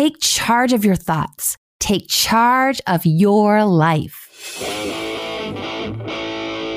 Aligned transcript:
Take 0.00 0.18
charge 0.18 0.72
of 0.72 0.82
your 0.82 0.96
thoughts. 0.96 1.58
Take 1.78 2.08
charge 2.08 2.80
of 2.86 3.04
your 3.04 3.66
life. 3.66 4.30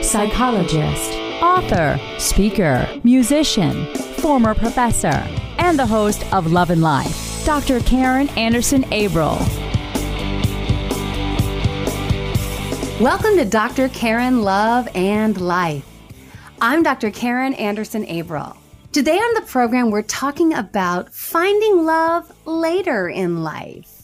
Psychologist, 0.03 1.13
author, 1.41 1.97
speaker, 2.19 2.85
musician, 3.05 3.85
former 4.17 4.53
professor, 4.53 5.25
and 5.57 5.79
the 5.79 5.85
host 5.85 6.25
of 6.33 6.51
Love 6.51 6.69
and 6.69 6.81
Life, 6.81 7.45
Dr. 7.45 7.79
Karen 7.79 8.27
Anderson 8.35 8.83
Averill. 8.91 9.39
Welcome 12.99 13.37
to 13.37 13.45
Dr. 13.45 13.87
Karen 13.87 14.41
Love 14.41 14.89
and 14.95 15.39
Life. 15.39 15.87
I'm 16.59 16.83
Dr. 16.83 17.09
Karen 17.09 17.53
Anderson 17.53 18.03
Averill. 18.03 18.57
Today 18.93 19.17
on 19.17 19.33
the 19.33 19.49
program, 19.49 19.89
we're 19.89 20.03
talking 20.03 20.53
about 20.53 21.11
finding 21.11 21.83
love 21.83 22.31
later 22.45 23.09
in 23.09 23.41
life. 23.43 24.03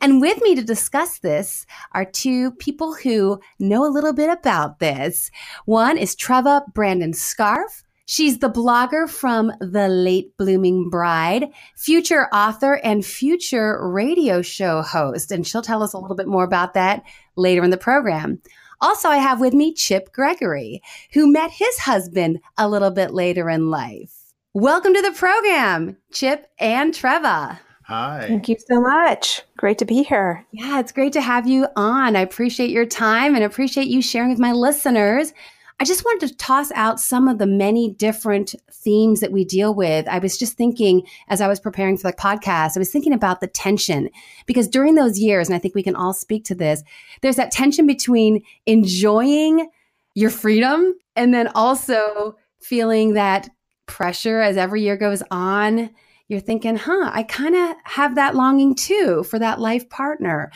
And 0.00 0.20
with 0.20 0.40
me 0.42 0.54
to 0.54 0.62
discuss 0.62 1.18
this 1.18 1.66
are 1.90 2.04
two 2.04 2.52
people 2.52 2.94
who 2.94 3.40
know 3.58 3.84
a 3.84 3.90
little 3.90 4.12
bit 4.12 4.30
about 4.30 4.78
this. 4.78 5.32
One 5.64 5.98
is 5.98 6.14
Treva 6.14 6.72
Brandon 6.72 7.10
Scharf. 7.14 7.82
She's 8.06 8.38
the 8.38 8.48
blogger 8.48 9.10
from 9.10 9.50
The 9.58 9.88
Late 9.88 10.36
Blooming 10.36 10.88
Bride, 10.88 11.48
future 11.74 12.28
author 12.32 12.74
and 12.84 13.04
future 13.04 13.88
radio 13.88 14.40
show 14.40 14.82
host. 14.82 15.32
And 15.32 15.44
she'll 15.44 15.62
tell 15.62 15.82
us 15.82 15.94
a 15.94 15.98
little 15.98 16.16
bit 16.16 16.28
more 16.28 16.44
about 16.44 16.74
that 16.74 17.02
later 17.34 17.64
in 17.64 17.70
the 17.70 17.76
program. 17.76 18.40
Also, 18.80 19.08
I 19.08 19.16
have 19.16 19.40
with 19.40 19.52
me 19.52 19.74
Chip 19.74 20.12
Gregory, 20.12 20.80
who 21.12 21.32
met 21.32 21.50
his 21.50 21.76
husband 21.78 22.38
a 22.56 22.68
little 22.68 22.92
bit 22.92 23.12
later 23.12 23.50
in 23.50 23.68
life. 23.68 24.17
Welcome 24.60 24.92
to 24.92 25.02
the 25.02 25.12
program, 25.12 25.96
Chip 26.10 26.50
and 26.58 26.92
Treva. 26.92 27.60
Hi. 27.84 28.24
Thank 28.26 28.48
you 28.48 28.56
so 28.58 28.80
much. 28.80 29.42
Great 29.56 29.78
to 29.78 29.84
be 29.84 30.02
here. 30.02 30.44
Yeah, 30.50 30.80
it's 30.80 30.90
great 30.90 31.12
to 31.12 31.20
have 31.20 31.46
you 31.46 31.68
on. 31.76 32.16
I 32.16 32.22
appreciate 32.22 32.70
your 32.70 32.84
time 32.84 33.36
and 33.36 33.44
appreciate 33.44 33.86
you 33.86 34.02
sharing 34.02 34.30
with 34.30 34.40
my 34.40 34.50
listeners. 34.50 35.32
I 35.78 35.84
just 35.84 36.04
wanted 36.04 36.26
to 36.26 36.36
toss 36.38 36.72
out 36.72 36.98
some 36.98 37.28
of 37.28 37.38
the 37.38 37.46
many 37.46 37.92
different 37.92 38.56
themes 38.72 39.20
that 39.20 39.30
we 39.30 39.44
deal 39.44 39.72
with. 39.72 40.08
I 40.08 40.18
was 40.18 40.36
just 40.36 40.54
thinking 40.54 41.06
as 41.28 41.40
I 41.40 41.46
was 41.46 41.60
preparing 41.60 41.96
for 41.96 42.10
the 42.10 42.16
podcast, 42.16 42.76
I 42.76 42.80
was 42.80 42.90
thinking 42.90 43.12
about 43.12 43.40
the 43.40 43.46
tension 43.46 44.10
because 44.46 44.66
during 44.66 44.96
those 44.96 45.20
years, 45.20 45.46
and 45.46 45.54
I 45.54 45.60
think 45.60 45.76
we 45.76 45.84
can 45.84 45.94
all 45.94 46.12
speak 46.12 46.42
to 46.46 46.56
this, 46.56 46.82
there's 47.22 47.36
that 47.36 47.52
tension 47.52 47.86
between 47.86 48.42
enjoying 48.66 49.70
your 50.16 50.30
freedom 50.30 50.96
and 51.14 51.32
then 51.32 51.46
also 51.54 52.36
feeling 52.58 53.14
that 53.14 53.50
pressure 53.88 54.40
as 54.40 54.56
every 54.56 54.82
year 54.82 54.96
goes 54.96 55.22
on. 55.30 55.90
You're 56.28 56.40
thinking, 56.40 56.76
huh, 56.76 57.10
I 57.12 57.22
kind 57.24 57.56
of 57.56 57.74
have 57.84 58.14
that 58.14 58.34
longing 58.34 58.74
too 58.74 59.24
for 59.24 59.38
that 59.38 59.60
life 59.60 59.88
partner. 59.88 60.52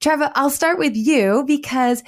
Treva, 0.00 0.32
I'll 0.34 0.50
start 0.50 0.78
with 0.78 0.96
you 0.96 1.44
because 1.46 2.02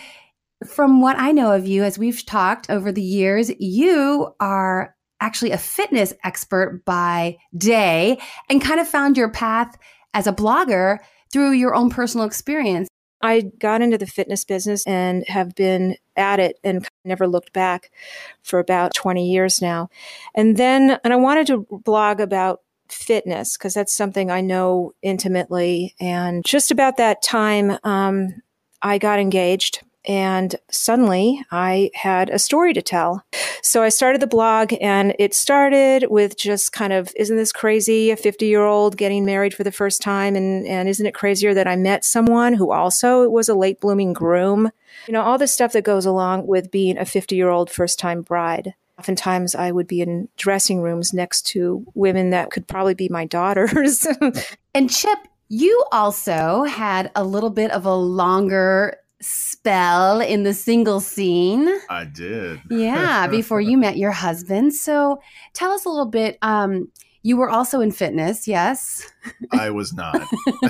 from 0.66 1.00
what 1.00 1.18
I 1.18 1.32
know 1.32 1.52
of 1.52 1.66
you, 1.66 1.84
as 1.84 1.98
we've 1.98 2.24
talked 2.24 2.70
over 2.70 2.90
the 2.90 3.02
years, 3.02 3.50
you 3.58 4.34
are 4.40 4.94
actually 5.20 5.50
a 5.50 5.58
fitness 5.58 6.12
expert 6.24 6.82
by 6.84 7.36
day 7.56 8.18
and 8.48 8.62
kind 8.62 8.80
of 8.80 8.88
found 8.88 9.16
your 9.16 9.30
path 9.30 9.76
as 10.14 10.26
a 10.26 10.32
blogger 10.32 10.98
through 11.32 11.52
your 11.52 11.74
own 11.74 11.90
personal 11.90 12.26
experience. 12.26 12.88
I 13.22 13.42
got 13.58 13.82
into 13.82 13.98
the 13.98 14.06
fitness 14.06 14.44
business 14.44 14.86
and 14.86 15.24
have 15.28 15.54
been 15.54 15.96
at 16.16 16.40
it 16.40 16.58
and 16.64 16.86
never 17.04 17.26
looked 17.26 17.52
back 17.52 17.90
for 18.42 18.58
about 18.58 18.94
20 18.94 19.30
years 19.30 19.62
now. 19.62 19.88
And 20.34 20.56
then, 20.56 20.98
and 21.04 21.12
I 21.12 21.16
wanted 21.16 21.46
to 21.48 21.66
blog 21.70 22.20
about 22.20 22.60
fitness 22.88 23.56
because 23.56 23.74
that's 23.74 23.94
something 23.94 24.30
I 24.30 24.40
know 24.40 24.92
intimately. 25.02 25.94
And 26.00 26.44
just 26.44 26.70
about 26.70 26.96
that 26.98 27.22
time, 27.22 27.78
um, 27.84 28.42
I 28.82 28.98
got 28.98 29.20
engaged 29.20 29.82
and 30.04 30.54
suddenly 30.70 31.44
I 31.50 31.90
had 31.94 32.30
a 32.30 32.38
story 32.38 32.72
to 32.72 32.82
tell. 32.82 33.24
So 33.62 33.82
I 33.82 33.88
started 33.90 34.20
the 34.20 34.26
blog, 34.26 34.74
and 34.80 35.14
it 35.18 35.34
started 35.34 36.06
with 36.10 36.36
just 36.36 36.72
kind 36.72 36.92
of, 36.92 37.12
isn't 37.16 37.36
this 37.36 37.52
crazy? 37.52 38.10
A 38.10 38.16
50 38.16 38.46
year 38.46 38.64
old 38.64 38.96
getting 38.96 39.24
married 39.24 39.54
for 39.54 39.64
the 39.64 39.72
first 39.72 40.02
time. 40.02 40.34
And, 40.34 40.66
and 40.66 40.88
isn't 40.88 41.06
it 41.06 41.14
crazier 41.14 41.54
that 41.54 41.68
I 41.68 41.76
met 41.76 42.04
someone 42.04 42.54
who 42.54 42.72
also 42.72 43.28
was 43.28 43.48
a 43.48 43.54
late 43.54 43.80
blooming 43.80 44.12
groom? 44.12 44.70
You 45.06 45.12
know, 45.12 45.22
all 45.22 45.38
the 45.38 45.46
stuff 45.46 45.72
that 45.72 45.84
goes 45.84 46.06
along 46.06 46.46
with 46.46 46.70
being 46.70 46.98
a 46.98 47.04
50 47.04 47.36
year 47.36 47.50
old 47.50 47.70
first 47.70 47.98
time 47.98 48.22
bride. 48.22 48.74
Oftentimes, 48.98 49.54
I 49.54 49.72
would 49.72 49.86
be 49.86 50.00
in 50.00 50.28
dressing 50.36 50.80
rooms 50.80 51.12
next 51.12 51.46
to 51.46 51.84
women 51.94 52.30
that 52.30 52.50
could 52.50 52.68
probably 52.68 52.94
be 52.94 53.08
my 53.08 53.24
daughters. 53.24 54.06
and 54.74 54.90
Chip, 54.90 55.18
you 55.48 55.84
also 55.92 56.64
had 56.64 57.10
a 57.16 57.24
little 57.24 57.50
bit 57.50 57.70
of 57.72 57.84
a 57.84 57.94
longer 57.94 58.98
spell 59.22 60.20
in 60.20 60.42
the 60.42 60.54
single 60.54 61.00
scene. 61.00 61.68
I 61.88 62.04
did. 62.04 62.60
yeah, 62.70 63.26
before 63.28 63.60
you 63.60 63.78
met 63.78 63.96
your 63.96 64.12
husband. 64.12 64.74
So 64.74 65.20
tell 65.54 65.70
us 65.72 65.84
a 65.84 65.88
little 65.88 66.06
bit. 66.06 66.38
Um, 66.42 66.88
you 67.24 67.36
were 67.36 67.48
also 67.48 67.80
in 67.80 67.92
fitness, 67.92 68.48
yes? 68.48 69.08
I 69.52 69.70
was 69.70 69.92
not. 69.92 70.26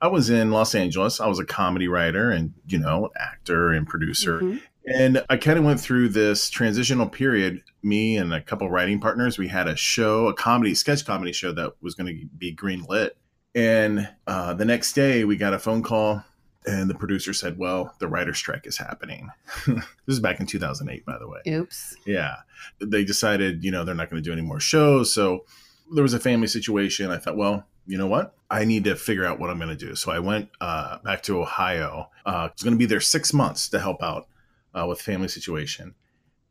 I 0.00 0.08
was 0.08 0.28
in 0.28 0.50
Los 0.50 0.74
Angeles. 0.74 1.20
I 1.20 1.28
was 1.28 1.38
a 1.38 1.44
comedy 1.44 1.86
writer 1.86 2.32
and, 2.32 2.52
you 2.66 2.78
know, 2.78 3.10
actor 3.16 3.70
and 3.70 3.86
producer. 3.86 4.40
Mm-hmm. 4.40 4.56
And 4.86 5.24
I 5.30 5.36
kind 5.36 5.58
of 5.58 5.64
went 5.64 5.80
through 5.80 6.10
this 6.10 6.50
transitional 6.50 7.08
period. 7.08 7.62
Me 7.82 8.16
and 8.16 8.34
a 8.34 8.40
couple 8.40 8.68
writing 8.68 9.00
partners, 9.00 9.38
we 9.38 9.48
had 9.48 9.68
a 9.68 9.76
show, 9.76 10.26
a 10.26 10.34
comedy, 10.34 10.74
sketch 10.74 11.06
comedy 11.06 11.32
show 11.32 11.52
that 11.52 11.74
was 11.80 11.94
going 11.94 12.06
to 12.08 12.26
be 12.36 12.50
green 12.50 12.84
lit. 12.88 13.16
And 13.54 14.08
uh, 14.26 14.54
the 14.54 14.64
next 14.64 14.94
day, 14.94 15.24
we 15.24 15.36
got 15.36 15.54
a 15.54 15.60
phone 15.60 15.82
call 15.82 16.24
and 16.66 16.88
the 16.88 16.94
producer 16.94 17.32
said, 17.32 17.58
"Well, 17.58 17.94
the 17.98 18.08
writer 18.08 18.34
strike 18.34 18.66
is 18.66 18.76
happening." 18.76 19.30
this 19.66 19.84
is 20.06 20.20
back 20.20 20.40
in 20.40 20.46
2008, 20.46 21.04
by 21.04 21.18
the 21.18 21.28
way. 21.28 21.40
Oops. 21.48 21.96
Yeah, 22.06 22.36
they 22.80 23.04
decided, 23.04 23.64
you 23.64 23.70
know, 23.70 23.84
they're 23.84 23.94
not 23.94 24.10
going 24.10 24.22
to 24.22 24.26
do 24.26 24.32
any 24.32 24.42
more 24.42 24.60
shows. 24.60 25.12
So 25.12 25.44
there 25.92 26.02
was 26.02 26.14
a 26.14 26.20
family 26.20 26.46
situation. 26.46 27.10
I 27.10 27.18
thought, 27.18 27.36
well, 27.36 27.66
you 27.86 27.98
know 27.98 28.06
what? 28.06 28.34
I 28.50 28.64
need 28.64 28.84
to 28.84 28.96
figure 28.96 29.26
out 29.26 29.38
what 29.38 29.50
I'm 29.50 29.58
going 29.58 29.76
to 29.76 29.76
do. 29.76 29.94
So 29.94 30.10
I 30.10 30.18
went 30.18 30.48
uh, 30.60 30.98
back 30.98 31.22
to 31.24 31.40
Ohio. 31.40 32.08
Uh, 32.24 32.28
I 32.28 32.42
was 32.44 32.62
going 32.62 32.74
to 32.74 32.78
be 32.78 32.86
there 32.86 33.00
six 33.00 33.32
months 33.32 33.68
to 33.70 33.80
help 33.80 34.02
out 34.02 34.28
uh, 34.74 34.86
with 34.86 35.00
family 35.00 35.28
situation, 35.28 35.94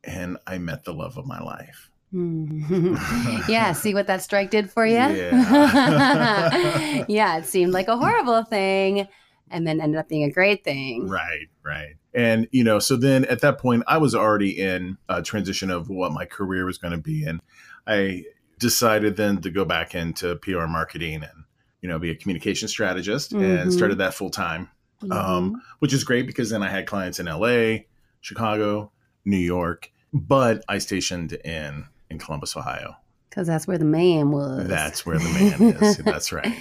and 0.03 0.37
I 0.45 0.57
met 0.59 0.83
the 0.83 0.93
love 0.93 1.17
of 1.17 1.25
my 1.25 1.41
life. 1.41 1.89
yeah, 3.49 3.71
see 3.71 3.95
what 3.95 4.05
that 4.05 4.21
strike 4.21 4.51
did 4.51 4.69
for 4.69 4.85
you? 4.85 4.93
Yeah. 4.93 7.05
yeah, 7.07 7.37
it 7.37 7.45
seemed 7.45 7.73
like 7.73 7.87
a 7.87 7.97
horrible 7.97 8.43
thing 8.43 9.07
and 9.53 9.65
then 9.67 9.79
ended 9.79 9.99
up 9.99 10.09
being 10.09 10.23
a 10.23 10.31
great 10.31 10.63
thing. 10.63 11.07
Right, 11.07 11.47
right. 11.63 11.95
And, 12.13 12.47
you 12.51 12.63
know, 12.63 12.79
so 12.79 12.97
then 12.97 13.23
at 13.25 13.41
that 13.41 13.59
point, 13.59 13.83
I 13.87 13.97
was 13.97 14.13
already 14.13 14.59
in 14.59 14.97
a 15.07 15.21
transition 15.21 15.69
of 15.69 15.89
what 15.89 16.11
my 16.11 16.25
career 16.25 16.65
was 16.65 16.77
going 16.77 16.91
to 16.91 16.97
be. 16.97 17.23
And 17.23 17.39
I 17.87 18.25
decided 18.59 19.15
then 19.15 19.41
to 19.41 19.49
go 19.49 19.63
back 19.63 19.95
into 19.95 20.35
PR 20.37 20.65
marketing 20.65 21.23
and, 21.23 21.45
you 21.81 21.87
know, 21.87 21.99
be 21.99 22.09
a 22.09 22.15
communication 22.15 22.67
strategist 22.67 23.31
mm-hmm. 23.31 23.43
and 23.43 23.73
started 23.73 23.99
that 23.99 24.13
full 24.13 24.29
time, 24.29 24.69
um, 25.03 25.09
mm-hmm. 25.09 25.11
um, 25.11 25.61
which 25.79 25.93
is 25.93 26.03
great 26.03 26.27
because 26.27 26.49
then 26.49 26.63
I 26.63 26.69
had 26.69 26.87
clients 26.87 27.19
in 27.19 27.27
LA, 27.27 27.83
Chicago, 28.21 28.91
New 29.23 29.37
York, 29.37 29.91
but 30.11 30.63
I 30.67 30.79
stationed 30.79 31.33
in, 31.33 31.85
in 32.09 32.19
Columbus, 32.19 32.57
Ohio. 32.57 32.95
Because 33.29 33.47
that's 33.47 33.67
where 33.67 33.79
the 33.79 33.85
man 33.85 34.29
was. 34.29 34.67
That's 34.67 35.05
where 35.05 35.17
the 35.17 35.29
man 35.29 35.61
is. 35.61 35.97
That's 36.05 36.31
right. 36.31 36.55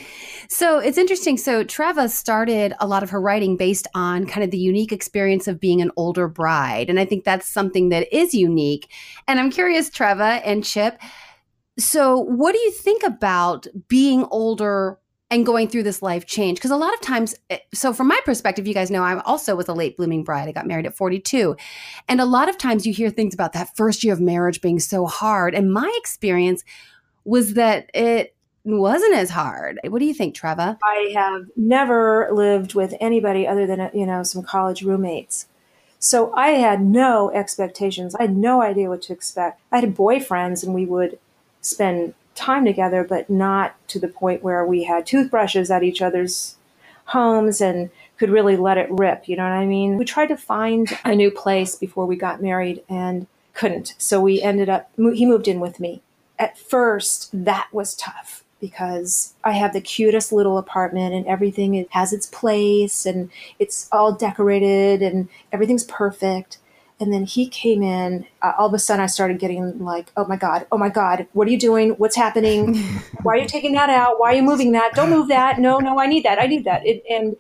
So 0.52 0.78
it's 0.78 0.98
interesting. 0.98 1.38
So 1.38 1.64
Treva 1.64 2.10
started 2.10 2.74
a 2.78 2.86
lot 2.86 3.02
of 3.02 3.08
her 3.08 3.18
writing 3.18 3.56
based 3.56 3.86
on 3.94 4.26
kind 4.26 4.44
of 4.44 4.50
the 4.50 4.58
unique 4.58 4.92
experience 4.92 5.48
of 5.48 5.58
being 5.58 5.80
an 5.80 5.90
older 5.96 6.28
bride. 6.28 6.90
And 6.90 7.00
I 7.00 7.06
think 7.06 7.24
that's 7.24 7.48
something 7.48 7.88
that 7.88 8.14
is 8.14 8.34
unique. 8.34 8.92
And 9.26 9.40
I'm 9.40 9.50
curious, 9.50 9.88
Treva 9.88 10.42
and 10.44 10.62
Chip. 10.62 11.00
So, 11.78 12.18
what 12.18 12.52
do 12.52 12.58
you 12.58 12.70
think 12.70 13.02
about 13.02 13.66
being 13.88 14.26
older 14.30 14.98
and 15.30 15.46
going 15.46 15.68
through 15.68 15.84
this 15.84 16.02
life 16.02 16.26
change 16.26 16.58
because 16.58 16.70
a 16.70 16.76
lot 16.76 16.92
of 16.92 17.00
times 17.00 17.34
eh, 17.48 17.56
so 17.72 17.94
from 17.94 18.08
my 18.08 18.20
perspective 18.26 18.66
you 18.66 18.74
guys 18.74 18.90
know 18.90 19.02
i 19.02 19.18
also 19.22 19.56
was 19.56 19.66
a 19.66 19.72
late 19.72 19.96
blooming 19.96 20.22
bride 20.22 20.46
i 20.46 20.52
got 20.52 20.66
married 20.66 20.84
at 20.84 20.94
42 20.94 21.56
and 22.06 22.20
a 22.20 22.26
lot 22.26 22.50
of 22.50 22.58
times 22.58 22.86
you 22.86 22.92
hear 22.92 23.08
things 23.08 23.32
about 23.32 23.54
that 23.54 23.74
first 23.74 24.04
year 24.04 24.12
of 24.12 24.20
marriage 24.20 24.60
being 24.60 24.78
so 24.78 25.06
hard 25.06 25.54
and 25.54 25.72
my 25.72 25.90
experience 25.96 26.62
was 27.24 27.54
that 27.54 27.88
it 27.94 28.36
wasn't 28.64 29.14
as 29.14 29.30
hard. 29.30 29.80
What 29.84 29.98
do 29.98 30.04
you 30.04 30.14
think, 30.14 30.34
Treva? 30.34 30.78
I 30.82 31.12
have 31.14 31.46
never 31.56 32.28
lived 32.32 32.74
with 32.74 32.94
anybody 33.00 33.46
other 33.46 33.66
than 33.66 33.90
you 33.92 34.06
know 34.06 34.22
some 34.22 34.42
college 34.42 34.82
roommates. 34.82 35.46
So 35.98 36.32
I 36.34 36.50
had 36.50 36.80
no 36.80 37.30
expectations. 37.30 38.14
I 38.16 38.22
had 38.22 38.36
no 38.36 38.60
idea 38.60 38.88
what 38.88 39.02
to 39.02 39.12
expect. 39.12 39.60
I 39.70 39.78
had 39.78 39.94
boyfriends 39.94 40.64
and 40.64 40.74
we 40.74 40.84
would 40.84 41.18
spend 41.60 42.14
time 42.34 42.64
together, 42.64 43.04
but 43.04 43.30
not 43.30 43.76
to 43.88 44.00
the 44.00 44.08
point 44.08 44.42
where 44.42 44.66
we 44.66 44.82
had 44.82 45.06
toothbrushes 45.06 45.70
at 45.70 45.84
each 45.84 46.02
other's 46.02 46.56
homes 47.06 47.60
and 47.60 47.88
could 48.18 48.30
really 48.30 48.56
let 48.56 48.78
it 48.78 48.90
rip. 48.90 49.28
You 49.28 49.36
know 49.36 49.44
what 49.44 49.52
I 49.52 49.64
mean? 49.64 49.96
We 49.96 50.04
tried 50.04 50.26
to 50.26 50.36
find 50.36 50.88
a 51.04 51.14
new 51.14 51.30
place 51.30 51.76
before 51.76 52.06
we 52.06 52.16
got 52.16 52.42
married 52.42 52.82
and 52.88 53.28
couldn't. 53.54 53.94
So 53.98 54.20
we 54.20 54.42
ended 54.42 54.68
up, 54.68 54.90
he 54.96 55.26
moved 55.26 55.46
in 55.46 55.60
with 55.60 55.78
me. 55.78 56.02
At 56.36 56.58
first, 56.58 57.30
that 57.32 57.68
was 57.70 57.94
tough 57.94 58.41
because 58.62 59.34
I 59.42 59.52
have 59.52 59.72
the 59.72 59.80
cutest 59.80 60.32
little 60.32 60.56
apartment 60.56 61.12
and 61.14 61.26
everything 61.26 61.84
has 61.90 62.12
its 62.12 62.26
place 62.26 63.04
and 63.04 63.28
it's 63.58 63.88
all 63.90 64.12
decorated 64.12 65.02
and 65.02 65.28
everything's 65.50 65.82
perfect. 65.84 66.58
And 67.00 67.12
then 67.12 67.24
he 67.24 67.48
came 67.48 67.82
in. 67.82 68.24
Uh, 68.40 68.52
all 68.56 68.68
of 68.68 68.74
a 68.74 68.78
sudden, 68.78 69.02
I 69.02 69.06
started 69.06 69.40
getting 69.40 69.80
like, 69.80 70.12
"Oh 70.16 70.24
my 70.24 70.36
god! 70.36 70.66
Oh 70.70 70.78
my 70.78 70.88
god! 70.88 71.26
What 71.32 71.48
are 71.48 71.50
you 71.50 71.58
doing? 71.58 71.90
What's 71.92 72.14
happening? 72.14 72.76
Why 73.24 73.34
are 73.34 73.38
you 73.38 73.48
taking 73.48 73.72
that 73.72 73.90
out? 73.90 74.20
Why 74.20 74.32
are 74.32 74.36
you 74.36 74.44
moving 74.44 74.70
that? 74.72 74.94
Don't 74.94 75.10
move 75.10 75.26
that! 75.26 75.58
No, 75.58 75.78
no, 75.78 75.98
I 75.98 76.06
need 76.06 76.24
that! 76.24 76.40
I 76.40 76.46
need 76.46 76.64
that!" 76.64 76.86
It, 76.86 77.02
and 77.10 77.36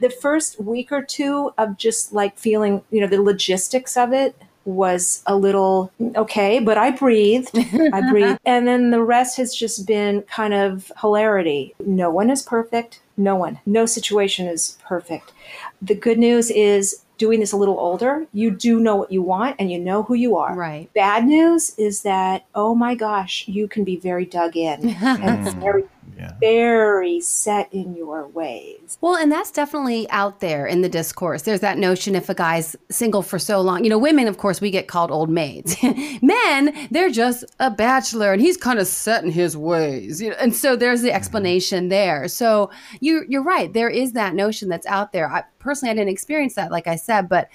the 0.00 0.08
first 0.08 0.58
week 0.58 0.90
or 0.90 1.02
two 1.02 1.52
of 1.58 1.76
just 1.76 2.14
like 2.14 2.38
feeling, 2.38 2.82
you 2.90 3.02
know, 3.02 3.06
the 3.06 3.20
logistics 3.20 3.94
of 3.94 4.14
it 4.14 4.34
was 4.66 5.22
a 5.26 5.36
little 5.36 5.92
okay, 6.16 6.58
but 6.58 6.76
I 6.76 6.90
breathed. 6.90 7.56
I 7.92 8.00
breathed. 8.10 8.38
And 8.44 8.66
then 8.66 8.90
the 8.90 9.02
rest 9.02 9.36
has 9.38 9.54
just 9.54 9.86
been 9.86 10.22
kind 10.22 10.52
of 10.52 10.92
hilarity. 11.00 11.74
No 11.84 12.10
one 12.10 12.30
is 12.30 12.42
perfect. 12.42 13.00
No 13.16 13.36
one. 13.36 13.60
No 13.64 13.86
situation 13.86 14.46
is 14.46 14.76
perfect. 14.84 15.32
The 15.80 15.94
good 15.94 16.18
news 16.18 16.50
is 16.50 17.02
doing 17.18 17.40
this 17.40 17.52
a 17.52 17.56
little 17.56 17.78
older, 17.78 18.26
you 18.32 18.50
do 18.50 18.78
know 18.78 18.96
what 18.96 19.10
you 19.10 19.22
want 19.22 19.56
and 19.58 19.70
you 19.70 19.78
know 19.78 20.02
who 20.02 20.14
you 20.14 20.36
are. 20.36 20.54
Right. 20.54 20.92
Bad 20.94 21.24
news 21.24 21.74
is 21.78 22.02
that, 22.02 22.44
oh 22.54 22.74
my 22.74 22.94
gosh, 22.94 23.46
you 23.48 23.68
can 23.68 23.84
be 23.84 23.96
very 23.96 24.26
dug 24.26 24.56
in 24.56 24.90
and 25.00 25.54
very 25.54 25.84
yeah. 26.16 26.32
very 26.40 27.20
set 27.20 27.72
in 27.72 27.94
your 27.94 28.26
ways. 28.28 28.98
Well, 29.00 29.16
and 29.16 29.30
that's 29.30 29.50
definitely 29.50 30.08
out 30.10 30.40
there 30.40 30.66
in 30.66 30.82
the 30.82 30.88
discourse. 30.88 31.42
There's 31.42 31.60
that 31.60 31.78
notion 31.78 32.14
if 32.14 32.28
a 32.28 32.34
guy's 32.34 32.76
single 32.90 33.22
for 33.22 33.38
so 33.38 33.60
long, 33.60 33.84
you 33.84 33.90
know, 33.90 33.98
women, 33.98 34.26
of 34.26 34.38
course, 34.38 34.60
we 34.60 34.70
get 34.70 34.88
called 34.88 35.10
old 35.10 35.30
maids. 35.30 35.76
Men, 36.22 36.88
they're 36.90 37.10
just 37.10 37.44
a 37.60 37.70
bachelor 37.70 38.32
and 38.32 38.40
he's 38.40 38.56
kind 38.56 38.78
of 38.78 38.86
set 38.86 39.24
in 39.24 39.30
his 39.30 39.56
ways. 39.56 40.20
You 40.20 40.30
know? 40.30 40.36
And 40.40 40.54
so 40.54 40.76
there's 40.76 41.02
the 41.02 41.08
mm-hmm. 41.08 41.16
explanation 41.16 41.88
there. 41.88 42.28
So 42.28 42.70
you, 43.00 43.24
you're 43.28 43.42
right. 43.42 43.72
There 43.72 43.90
is 43.90 44.12
that 44.12 44.34
notion 44.34 44.68
that's 44.68 44.86
out 44.86 45.12
there. 45.12 45.28
I, 45.28 45.44
personally, 45.58 45.90
I 45.90 45.94
didn't 45.94 46.10
experience 46.10 46.54
that, 46.54 46.70
like 46.70 46.86
I 46.86 46.96
said, 46.96 47.28
but 47.28 47.48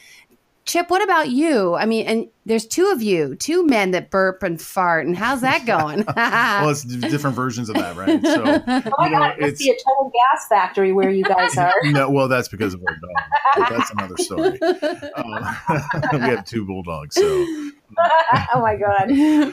Chip, 0.66 0.92
what 0.92 1.04
about 1.04 1.30
you? 1.30 1.74
I 1.74 1.86
mean, 1.86 2.06
and 2.06 2.28
there's 2.46 2.68
two 2.68 2.92
of 2.92 3.02
you, 3.02 3.36
two 3.36 3.66
men 3.66 3.92
that 3.92 4.12
burp 4.12 4.44
and 4.44 4.62
fart, 4.62 5.08
and 5.08 5.18
how's 5.18 5.42
that 5.42 5.66
going? 5.66 6.06
well, 6.16 6.70
it's 6.70 6.84
different 6.84 7.36
versions 7.36 7.68
of 7.68 7.76
that, 7.76 7.96
right? 7.96 8.24
So, 8.24 8.44
oh 8.68 8.94
my 9.00 9.10
god, 9.10 9.36
it 9.38 9.42
must 9.42 9.58
be 9.58 9.72
a 9.72 9.74
total 9.74 10.12
gas 10.14 10.48
factory 10.48 10.94
where 10.94 11.10
you 11.10 11.24
guys 11.24 11.58
are. 11.58 11.74
no, 11.86 12.12
well, 12.12 12.28
that's 12.28 12.48
because 12.48 12.76
of 12.76 12.84
our 12.88 12.96
dog. 12.96 13.70
that's 13.72 13.92
another 13.92 14.18
story. 14.18 14.60
Uh, 14.62 15.54
we 16.14 16.20
have 16.20 16.46
two 16.46 16.66
bulldogs, 16.66 17.16
so. 17.16 17.24
oh 17.24 18.62
my 18.62 18.76
god, 18.76 19.10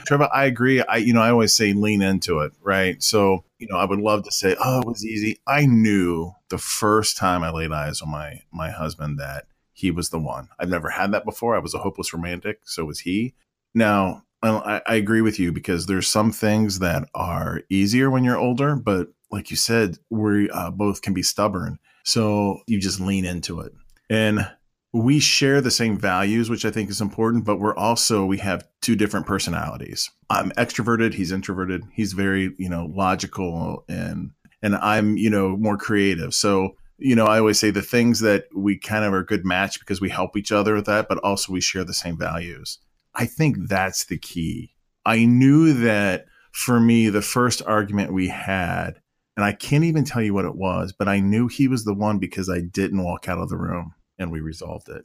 Treva, 0.06 0.28
I 0.32 0.44
agree. 0.44 0.82
I, 0.82 0.96
you 0.96 1.14
know, 1.14 1.22
I 1.22 1.30
always 1.30 1.56
say 1.56 1.72
lean 1.72 2.02
into 2.02 2.40
it, 2.40 2.52
right? 2.62 3.02
So, 3.02 3.44
you 3.58 3.66
know, 3.70 3.78
I 3.78 3.86
would 3.86 3.98
love 3.98 4.24
to 4.24 4.30
say, 4.30 4.56
oh, 4.62 4.80
it 4.80 4.86
was 4.86 5.06
easy. 5.06 5.40
I 5.46 5.64
knew 5.64 6.32
the 6.50 6.58
first 6.58 7.16
time 7.16 7.42
I 7.42 7.50
laid 7.50 7.72
eyes 7.72 8.02
on 8.02 8.10
my 8.10 8.42
my 8.52 8.70
husband 8.70 9.18
that 9.18 9.46
he 9.78 9.90
was 9.92 10.10
the 10.10 10.18
one. 10.18 10.48
I've 10.58 10.68
never 10.68 10.90
had 10.90 11.12
that 11.12 11.24
before. 11.24 11.54
I 11.54 11.60
was 11.60 11.72
a 11.72 11.78
hopeless 11.78 12.12
romantic, 12.12 12.60
so 12.64 12.84
was 12.84 13.00
he. 13.00 13.34
Now, 13.74 14.24
I, 14.42 14.82
I 14.86 14.94
agree 14.96 15.20
with 15.20 15.38
you 15.38 15.52
because 15.52 15.86
there's 15.86 16.08
some 16.08 16.32
things 16.32 16.80
that 16.80 17.08
are 17.14 17.62
easier 17.70 18.10
when 18.10 18.24
you're 18.24 18.36
older, 18.36 18.74
but 18.74 19.08
like 19.30 19.50
you 19.50 19.56
said, 19.56 19.98
we 20.10 20.50
uh, 20.50 20.70
both 20.70 21.02
can 21.02 21.14
be 21.14 21.22
stubborn. 21.22 21.78
So 22.04 22.60
you 22.66 22.80
just 22.80 23.00
lean 23.00 23.24
into 23.24 23.60
it. 23.60 23.72
And 24.10 24.50
we 24.92 25.20
share 25.20 25.60
the 25.60 25.70
same 25.70 25.98
values, 25.98 26.48
which 26.48 26.64
I 26.64 26.70
think 26.70 26.90
is 26.90 27.00
important, 27.00 27.44
but 27.44 27.60
we're 27.60 27.76
also, 27.76 28.24
we 28.24 28.38
have 28.38 28.66
two 28.80 28.96
different 28.96 29.26
personalities. 29.26 30.10
I'm 30.30 30.50
extroverted. 30.52 31.14
He's 31.14 31.30
introverted. 31.30 31.82
He's 31.92 32.14
very, 32.14 32.54
you 32.58 32.68
know, 32.68 32.86
logical 32.86 33.84
and, 33.88 34.30
and 34.62 34.74
I'm, 34.76 35.16
you 35.16 35.30
know, 35.30 35.56
more 35.56 35.76
creative. 35.76 36.34
So 36.34 36.76
you 36.98 37.14
know, 37.14 37.26
I 37.26 37.38
always 37.38 37.58
say 37.58 37.70
the 37.70 37.82
things 37.82 38.20
that 38.20 38.46
we 38.54 38.76
kind 38.76 39.04
of 39.04 39.12
are 39.12 39.20
a 39.20 39.26
good 39.26 39.44
match 39.44 39.78
because 39.78 40.00
we 40.00 40.08
help 40.08 40.36
each 40.36 40.52
other 40.52 40.74
with 40.74 40.86
that, 40.86 41.08
but 41.08 41.18
also 41.18 41.52
we 41.52 41.60
share 41.60 41.84
the 41.84 41.94
same 41.94 42.18
values. 42.18 42.78
I 43.14 43.26
think 43.26 43.68
that's 43.68 44.04
the 44.04 44.18
key. 44.18 44.74
I 45.06 45.24
knew 45.24 45.72
that 45.72 46.26
for 46.52 46.80
me, 46.80 47.08
the 47.08 47.22
first 47.22 47.62
argument 47.64 48.12
we 48.12 48.28
had, 48.28 49.00
and 49.36 49.44
I 49.44 49.52
can't 49.52 49.84
even 49.84 50.04
tell 50.04 50.22
you 50.22 50.34
what 50.34 50.44
it 50.44 50.56
was, 50.56 50.92
but 50.92 51.08
I 51.08 51.20
knew 51.20 51.46
he 51.46 51.68
was 51.68 51.84
the 51.84 51.94
one 51.94 52.18
because 52.18 52.50
I 52.50 52.60
didn't 52.60 53.02
walk 53.02 53.28
out 53.28 53.38
of 53.38 53.48
the 53.48 53.56
room 53.56 53.94
and 54.18 54.32
we 54.32 54.40
resolved 54.40 54.88
it. 54.88 55.04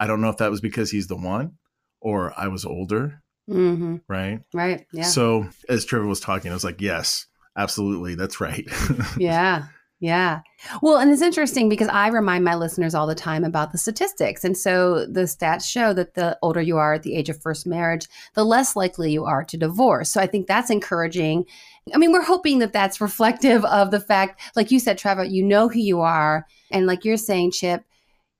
I 0.00 0.06
don't 0.06 0.20
know 0.20 0.30
if 0.30 0.38
that 0.38 0.50
was 0.50 0.60
because 0.60 0.90
he's 0.90 1.06
the 1.06 1.16
one 1.16 1.52
or 2.00 2.32
I 2.36 2.48
was 2.48 2.64
older. 2.64 3.22
Mm-hmm. 3.48 3.96
Right. 4.08 4.40
Right. 4.52 4.86
Yeah. 4.92 5.04
So 5.04 5.48
as 5.68 5.86
Treva 5.86 6.06
was 6.06 6.20
talking, 6.20 6.50
I 6.50 6.54
was 6.54 6.64
like, 6.64 6.80
yes, 6.80 7.26
absolutely. 7.56 8.14
That's 8.16 8.40
right. 8.40 8.68
yeah. 9.16 9.66
Yeah. 10.00 10.42
Well, 10.80 10.98
and 10.98 11.10
it's 11.10 11.22
interesting 11.22 11.68
because 11.68 11.88
I 11.88 12.06
remind 12.08 12.44
my 12.44 12.54
listeners 12.54 12.94
all 12.94 13.08
the 13.08 13.16
time 13.16 13.42
about 13.42 13.72
the 13.72 13.78
statistics. 13.78 14.44
And 14.44 14.56
so 14.56 15.06
the 15.06 15.22
stats 15.22 15.68
show 15.68 15.92
that 15.92 16.14
the 16.14 16.38
older 16.40 16.60
you 16.60 16.76
are 16.76 16.94
at 16.94 17.02
the 17.02 17.16
age 17.16 17.28
of 17.28 17.42
first 17.42 17.66
marriage, 17.66 18.06
the 18.34 18.44
less 18.44 18.76
likely 18.76 19.10
you 19.10 19.24
are 19.24 19.42
to 19.44 19.56
divorce. 19.56 20.10
So 20.10 20.20
I 20.20 20.28
think 20.28 20.46
that's 20.46 20.70
encouraging. 20.70 21.46
I 21.92 21.98
mean, 21.98 22.12
we're 22.12 22.22
hoping 22.22 22.60
that 22.60 22.72
that's 22.72 23.00
reflective 23.00 23.64
of 23.64 23.90
the 23.90 24.00
fact, 24.00 24.40
like 24.54 24.70
you 24.70 24.78
said, 24.78 24.98
Treva, 24.98 25.28
you 25.28 25.42
know 25.42 25.68
who 25.68 25.80
you 25.80 26.00
are. 26.00 26.46
And 26.70 26.86
like 26.86 27.04
you're 27.04 27.16
saying, 27.16 27.50
Chip, 27.52 27.82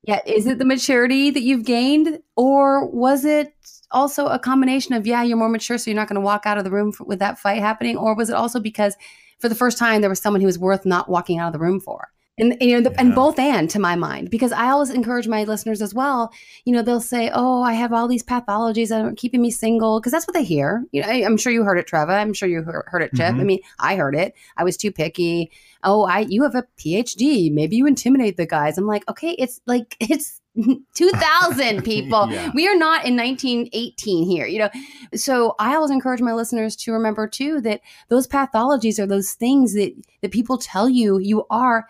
yeah, 0.04 0.20
is 0.26 0.46
it 0.46 0.58
the 0.58 0.64
maturity 0.64 1.30
that 1.30 1.42
you've 1.42 1.64
gained? 1.64 2.20
Or 2.36 2.88
was 2.88 3.24
it 3.24 3.52
also 3.90 4.26
a 4.26 4.38
combination 4.38 4.94
of, 4.94 5.08
yeah, 5.08 5.24
you're 5.24 5.36
more 5.36 5.48
mature, 5.48 5.76
so 5.76 5.90
you're 5.90 5.98
not 5.98 6.08
going 6.08 6.20
to 6.20 6.24
walk 6.24 6.46
out 6.46 6.56
of 6.56 6.62
the 6.62 6.70
room 6.70 6.92
with 7.00 7.18
that 7.18 7.38
fight 7.38 7.58
happening? 7.58 7.96
Or 7.96 8.14
was 8.14 8.30
it 8.30 8.36
also 8.36 8.60
because 8.60 8.96
for 9.38 9.48
the 9.48 9.54
first 9.54 9.78
time 9.78 10.00
there 10.00 10.10
was 10.10 10.20
someone 10.20 10.40
who 10.40 10.46
was 10.46 10.58
worth 10.58 10.84
not 10.84 11.08
walking 11.08 11.38
out 11.38 11.48
of 11.48 11.52
the 11.52 11.58
room 11.58 11.80
for. 11.80 12.08
And 12.38 12.56
you 12.60 12.74
know 12.74 12.80
the, 12.80 12.90
yeah. 12.90 13.00
and 13.00 13.14
both 13.14 13.38
and 13.38 13.68
to 13.70 13.80
my 13.80 13.96
mind 13.96 14.30
because 14.30 14.52
i 14.52 14.70
always 14.70 14.90
encourage 14.90 15.26
my 15.26 15.42
listeners 15.42 15.82
as 15.82 15.92
well 15.92 16.32
you 16.64 16.72
know 16.72 16.82
they'll 16.82 17.00
say 17.00 17.30
oh 17.34 17.62
i 17.62 17.72
have 17.72 17.92
all 17.92 18.06
these 18.06 18.22
pathologies 18.22 18.90
that 18.90 19.04
are 19.04 19.12
keeping 19.14 19.42
me 19.42 19.50
single 19.50 19.98
because 19.98 20.12
that's 20.12 20.26
what 20.26 20.34
they 20.34 20.44
hear. 20.44 20.84
You 20.92 21.02
know 21.02 21.08
I, 21.08 21.14
am 21.14 21.36
sure 21.36 21.52
you 21.52 21.64
heard 21.64 21.78
it 21.78 21.88
treva 21.88 22.20
i'm 22.20 22.32
sure 22.32 22.48
you 22.48 22.62
heard 22.62 23.02
it 23.02 23.10
chip. 23.16 23.26
Mm-hmm. 23.26 23.40
i 23.40 23.44
mean 23.44 23.60
i 23.80 23.96
heard 23.96 24.14
it. 24.14 24.34
I 24.56 24.64
was 24.64 24.76
too 24.76 24.92
picky. 24.92 25.50
Oh 25.82 26.04
i 26.04 26.20
you 26.20 26.44
have 26.44 26.54
a 26.54 26.64
phd 26.78 27.52
maybe 27.52 27.74
you 27.74 27.86
intimidate 27.86 28.36
the 28.36 28.46
guys. 28.46 28.78
I'm 28.78 28.86
like 28.86 29.08
okay 29.08 29.30
it's 29.30 29.60
like 29.66 29.96
it's 30.00 30.37
2000 30.94 31.82
people. 31.84 32.30
yeah. 32.30 32.50
We 32.54 32.68
are 32.68 32.76
not 32.76 33.04
in 33.04 33.16
1918 33.16 34.26
here, 34.26 34.46
you 34.46 34.58
know. 34.58 34.70
So 35.14 35.54
I 35.58 35.74
always 35.74 35.90
encourage 35.90 36.20
my 36.20 36.34
listeners 36.34 36.76
to 36.76 36.92
remember 36.92 37.28
too 37.28 37.60
that 37.62 37.80
those 38.08 38.26
pathologies 38.26 38.98
are 38.98 39.06
those 39.06 39.32
things 39.32 39.74
that 39.74 39.94
that 40.22 40.32
people 40.32 40.58
tell 40.58 40.88
you 40.88 41.18
you 41.18 41.46
are 41.50 41.86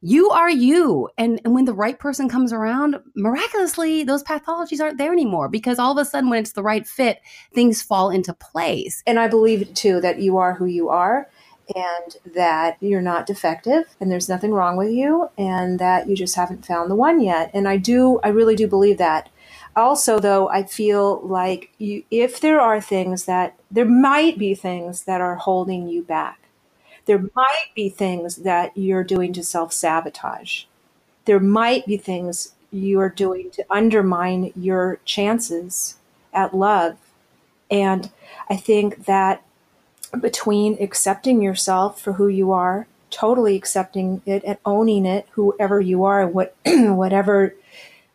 you 0.00 0.30
are 0.30 0.50
you. 0.50 1.08
And, 1.18 1.40
and 1.44 1.54
when 1.54 1.64
the 1.64 1.74
right 1.74 1.98
person 1.98 2.28
comes 2.28 2.52
around, 2.52 2.96
miraculously, 3.16 4.04
those 4.04 4.22
pathologies 4.22 4.80
aren't 4.80 4.98
there 4.98 5.12
anymore 5.12 5.48
because 5.48 5.78
all 5.78 5.90
of 5.90 5.98
a 5.98 6.04
sudden, 6.04 6.30
when 6.30 6.38
it's 6.38 6.52
the 6.52 6.62
right 6.62 6.86
fit, 6.86 7.20
things 7.52 7.82
fall 7.82 8.10
into 8.10 8.32
place. 8.32 9.02
And 9.06 9.18
I 9.18 9.26
believe 9.26 9.74
too 9.74 10.00
that 10.00 10.20
you 10.20 10.36
are 10.36 10.54
who 10.54 10.66
you 10.66 10.88
are 10.88 11.28
and 11.74 12.34
that 12.34 12.76
you're 12.80 13.02
not 13.02 13.26
defective 13.26 13.96
and 14.00 14.10
there's 14.10 14.28
nothing 14.28 14.52
wrong 14.52 14.76
with 14.76 14.90
you 14.90 15.30
and 15.36 15.78
that 15.78 16.08
you 16.08 16.16
just 16.16 16.34
haven't 16.36 16.66
found 16.66 16.90
the 16.90 16.94
one 16.96 17.20
yet. 17.20 17.50
And 17.52 17.68
I 17.68 17.76
do, 17.76 18.20
I 18.22 18.28
really 18.28 18.56
do 18.56 18.66
believe 18.66 18.98
that. 18.98 19.28
Also, 19.76 20.18
though, 20.18 20.48
I 20.48 20.64
feel 20.64 21.20
like 21.20 21.70
you, 21.78 22.02
if 22.10 22.40
there 22.40 22.60
are 22.60 22.80
things 22.80 23.26
that, 23.26 23.54
there 23.70 23.84
might 23.84 24.38
be 24.38 24.54
things 24.54 25.04
that 25.04 25.20
are 25.20 25.36
holding 25.36 25.88
you 25.88 26.02
back. 26.02 26.40
There 27.06 27.24
might 27.34 27.68
be 27.74 27.88
things 27.88 28.36
that 28.36 28.76
you're 28.76 29.04
doing 29.04 29.32
to 29.34 29.44
self 29.44 29.72
sabotage. 29.72 30.64
There 31.24 31.40
might 31.40 31.86
be 31.86 31.96
things 31.96 32.54
you 32.70 33.00
are 33.00 33.08
doing 33.08 33.50
to 33.52 33.64
undermine 33.70 34.52
your 34.54 35.00
chances 35.04 35.96
at 36.32 36.54
love. 36.54 36.96
And 37.70 38.10
I 38.50 38.56
think 38.56 39.06
that 39.06 39.42
between 40.20 40.80
accepting 40.80 41.42
yourself 41.42 42.00
for 42.00 42.14
who 42.14 42.28
you 42.28 42.52
are, 42.52 42.86
totally 43.10 43.56
accepting 43.56 44.22
it 44.26 44.42
and 44.44 44.58
owning 44.64 45.06
it, 45.06 45.26
whoever 45.32 45.80
you 45.80 46.04
are, 46.04 46.26
what 46.26 46.54
whatever 46.66 47.54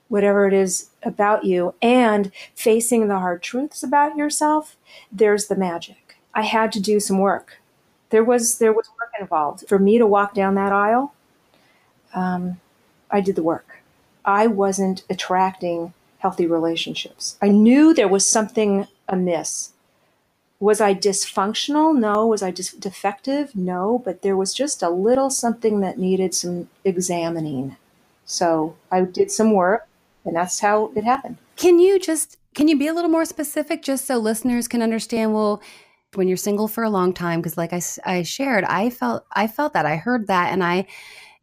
whatever 0.10 0.46
it 0.46 0.54
is 0.54 0.90
about 1.02 1.44
you, 1.44 1.74
and 1.82 2.32
facing 2.54 3.08
the 3.08 3.18
hard 3.18 3.42
truths 3.42 3.82
about 3.82 4.16
yourself, 4.16 4.76
there's 5.12 5.48
the 5.48 5.56
magic. 5.56 6.18
I 6.34 6.44
had 6.44 6.72
to 6.74 6.80
do 6.80 7.00
some 7.00 7.20
work. 7.20 7.58
There 8.10 8.24
was 8.24 8.60
there 8.60 8.74
was 8.74 8.90
work 9.00 9.12
involved 9.20 9.68
for 9.68 9.80
me 9.80 9.98
to 9.98 10.08
walk 10.08 10.34
down 10.34 10.56
that 10.56 10.72
aisle. 10.72 11.14
Um, 12.14 12.60
I 13.10 13.22
did 13.22 13.36
the 13.36 13.44
work. 13.44 13.82
I 14.26 14.48
wasn't 14.48 15.04
attracting 15.10 15.94
healthy 16.20 16.48
relationships. 16.48 17.38
I 17.42 17.50
knew 17.50 17.94
there 17.94 18.08
was 18.08 18.26
something 18.26 18.88
amiss 19.10 19.73
was 20.64 20.80
I 20.80 20.96
dysfunctional? 20.96 21.94
No. 21.94 22.26
Was 22.26 22.42
I 22.42 22.52
just 22.52 22.80
defective? 22.80 23.54
No. 23.54 24.02
But 24.04 24.22
there 24.22 24.38
was 24.38 24.54
just 24.54 24.82
a 24.82 24.90
little 24.90 25.30
something 25.30 25.82
that 25.82 26.00
needed 26.00 26.34
some 26.34 26.70
examining. 26.86 27.76
So 28.26 28.78
I 28.90 29.02
did 29.02 29.30
some 29.30 29.52
work, 29.52 29.90
and 30.24 30.38
that's 30.38 30.62
how 30.62 30.94
it 30.96 31.04
happened. 31.04 31.38
Can 31.58 31.80
you 31.80 32.00
just 32.00 32.38
can 32.56 32.70
you 32.70 32.80
be 32.80 32.88
a 32.88 32.94
little 32.94 33.10
more 33.10 33.26
specific, 33.26 33.84
just 33.84 34.06
so 34.06 34.18
listeners 34.18 34.70
can 34.70 34.82
understand? 34.82 35.34
Well, 35.34 35.62
when 36.14 36.30
you're 36.30 36.38
single 36.38 36.70
for 36.70 36.86
a 36.86 36.90
long 36.90 37.12
time 37.12 37.42
because 37.42 37.58
like 37.58 37.74
I, 37.74 37.82
I 38.06 38.22
shared 38.22 38.66
i 38.66 38.92
felt 38.92 39.26
i 39.32 39.48
felt 39.48 39.74
that 39.74 39.88
i 39.88 39.96
heard 39.96 40.28
that 40.28 40.54
and 40.54 40.64
i 40.64 40.86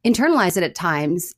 internalized 0.04 0.56
it 0.56 0.62
at 0.62 0.76
times 0.76 1.34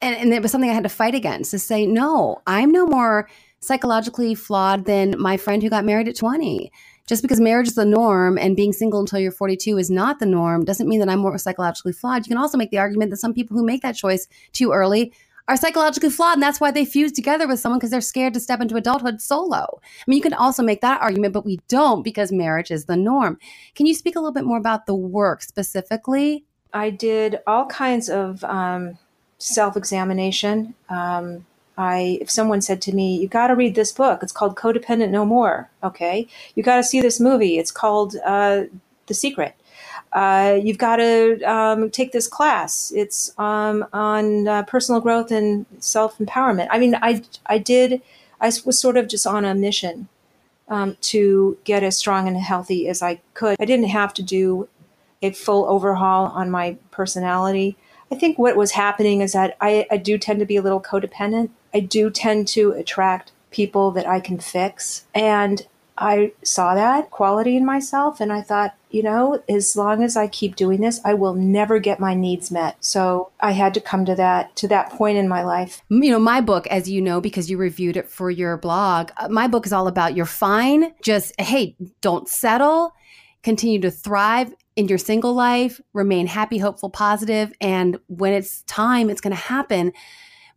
and, 0.00 0.16
and 0.16 0.34
it 0.34 0.42
was 0.42 0.50
something 0.50 0.68
i 0.68 0.74
had 0.74 0.82
to 0.82 0.88
fight 0.88 1.14
against 1.14 1.52
to 1.52 1.60
say 1.60 1.86
no 1.86 2.42
i'm 2.44 2.72
no 2.72 2.84
more 2.84 3.28
psychologically 3.60 4.34
flawed 4.34 4.84
than 4.84 5.14
my 5.16 5.36
friend 5.36 5.62
who 5.62 5.70
got 5.70 5.84
married 5.84 6.08
at 6.08 6.16
20 6.16 6.72
just 7.06 7.22
because 7.22 7.40
marriage 7.40 7.68
is 7.68 7.74
the 7.74 7.84
norm 7.84 8.36
and 8.36 8.56
being 8.56 8.72
single 8.72 9.00
until 9.00 9.18
you're 9.18 9.32
42 9.32 9.78
is 9.78 9.90
not 9.90 10.18
the 10.18 10.26
norm 10.26 10.64
doesn't 10.64 10.88
mean 10.88 11.00
that 11.00 11.08
i'm 11.08 11.20
more 11.20 11.38
psychologically 11.38 11.92
flawed. 11.92 12.26
You 12.26 12.30
can 12.30 12.38
also 12.38 12.58
make 12.58 12.70
the 12.70 12.78
argument 12.78 13.10
that 13.10 13.18
some 13.18 13.34
people 13.34 13.56
who 13.56 13.64
make 13.64 13.82
that 13.82 13.96
choice 13.96 14.26
too 14.52 14.72
early 14.72 15.12
are 15.48 15.56
psychologically 15.56 16.10
flawed 16.10 16.34
and 16.34 16.42
that's 16.42 16.60
why 16.60 16.70
they 16.70 16.84
fuse 16.84 17.12
together 17.12 17.46
with 17.46 17.60
someone 17.60 17.78
because 17.78 17.90
they're 17.90 18.00
scared 18.00 18.34
to 18.34 18.40
step 18.40 18.60
into 18.60 18.76
adulthood 18.76 19.20
solo. 19.20 19.80
I 19.82 20.04
mean 20.06 20.16
you 20.16 20.22
can 20.22 20.34
also 20.34 20.62
make 20.62 20.80
that 20.80 21.00
argument 21.00 21.32
but 21.32 21.44
we 21.44 21.60
don't 21.68 22.02
because 22.02 22.32
marriage 22.32 22.70
is 22.70 22.86
the 22.86 22.96
norm. 22.96 23.38
Can 23.74 23.86
you 23.86 23.94
speak 23.94 24.16
a 24.16 24.18
little 24.18 24.32
bit 24.32 24.44
more 24.44 24.58
about 24.58 24.86
the 24.86 24.94
work 24.94 25.42
specifically? 25.42 26.44
I 26.72 26.90
did 26.90 27.38
all 27.46 27.66
kinds 27.66 28.08
of 28.08 28.42
um, 28.44 28.98
self-examination 29.38 30.74
um, 30.88 31.46
I, 31.78 32.18
if 32.20 32.30
someone 32.30 32.62
said 32.62 32.80
to 32.82 32.92
me, 32.92 33.16
"You 33.16 33.28
got 33.28 33.48
to 33.48 33.56
read 33.56 33.74
this 33.74 33.92
book. 33.92 34.22
It's 34.22 34.32
called 34.32 34.56
Codependent 34.56 35.10
No 35.10 35.24
More." 35.24 35.70
Okay, 35.82 36.26
you 36.54 36.62
got 36.62 36.76
to 36.76 36.84
see 36.84 37.00
this 37.00 37.20
movie. 37.20 37.58
It's 37.58 37.70
called 37.70 38.16
uh, 38.24 38.64
The 39.06 39.14
Secret 39.14 39.54
uh, 40.16 40.58
you've 40.62 40.78
got 40.78 40.96
to 40.96 41.42
um, 41.42 41.90
take 41.90 42.12
this 42.12 42.26
class. 42.26 42.90
It's 42.94 43.38
um, 43.38 43.86
on 43.92 44.48
uh, 44.48 44.62
personal 44.62 45.00
growth 45.00 45.30
and 45.30 45.66
self 45.78 46.18
empowerment. 46.18 46.68
I 46.70 46.78
mean, 46.78 46.96
I 47.02 47.22
I 47.46 47.58
did. 47.58 48.00
I 48.40 48.46
was 48.64 48.80
sort 48.80 48.96
of 48.96 49.08
just 49.08 49.26
on 49.26 49.44
a 49.44 49.54
mission 49.54 50.08
um, 50.68 50.96
to 51.02 51.58
get 51.64 51.82
as 51.82 51.98
strong 51.98 52.28
and 52.28 52.36
healthy 52.36 52.88
as 52.88 53.02
I 53.02 53.20
could. 53.34 53.56
I 53.60 53.66
didn't 53.66 53.88
have 53.88 54.14
to 54.14 54.22
do 54.22 54.68
a 55.22 55.32
full 55.32 55.66
overhaul 55.66 56.26
on 56.26 56.50
my 56.50 56.76
personality. 56.90 57.76
I 58.10 58.14
think 58.14 58.38
what 58.38 58.56
was 58.56 58.72
happening 58.72 59.20
is 59.20 59.32
that 59.32 59.56
I, 59.60 59.86
I 59.90 59.96
do 59.96 60.18
tend 60.18 60.38
to 60.40 60.46
be 60.46 60.56
a 60.56 60.62
little 60.62 60.80
codependent. 60.80 61.50
I 61.74 61.80
do 61.80 62.10
tend 62.10 62.48
to 62.48 62.72
attract 62.72 63.32
people 63.50 63.90
that 63.92 64.06
I 64.06 64.20
can 64.20 64.38
fix. 64.38 65.06
And 65.14 65.66
I 65.98 66.32
saw 66.42 66.74
that 66.74 67.10
quality 67.10 67.56
in 67.56 67.64
myself 67.64 68.20
and 68.20 68.32
I 68.32 68.42
thought, 68.42 68.74
you 68.90 69.02
know, 69.02 69.42
as 69.48 69.76
long 69.76 70.02
as 70.02 70.16
I 70.16 70.26
keep 70.26 70.54
doing 70.54 70.80
this, 70.80 71.00
I 71.04 71.14
will 71.14 71.34
never 71.34 71.78
get 71.78 71.98
my 71.98 72.14
needs 72.14 72.50
met. 72.50 72.76
So 72.84 73.30
I 73.40 73.52
had 73.52 73.72
to 73.74 73.80
come 73.80 74.04
to 74.04 74.14
that 74.14 74.54
to 74.56 74.68
that 74.68 74.90
point 74.90 75.16
in 75.16 75.28
my 75.28 75.42
life. 75.42 75.82
You 75.88 76.10
know, 76.10 76.18
my 76.18 76.40
book, 76.40 76.66
as 76.68 76.88
you 76.88 77.00
know, 77.00 77.20
because 77.20 77.50
you 77.50 77.56
reviewed 77.56 77.96
it 77.96 78.10
for 78.10 78.30
your 78.30 78.56
blog, 78.56 79.10
uh, 79.16 79.28
my 79.28 79.48
book 79.48 79.66
is 79.66 79.72
all 79.72 79.88
about 79.88 80.14
you're 80.14 80.26
fine. 80.26 80.92
Just 81.02 81.38
hey, 81.40 81.76
don't 82.00 82.28
settle. 82.28 82.92
Continue 83.42 83.80
to 83.80 83.90
thrive 83.90 84.52
in 84.76 84.88
your 84.88 84.98
single 84.98 85.34
life, 85.34 85.80
remain 85.94 86.26
happy, 86.26 86.58
hopeful, 86.58 86.90
positive, 86.90 87.52
and 87.60 87.98
when 88.06 88.34
it's 88.34 88.62
time, 88.62 89.08
it's 89.08 89.22
going 89.22 89.34
to 89.34 89.42
happen. 89.42 89.92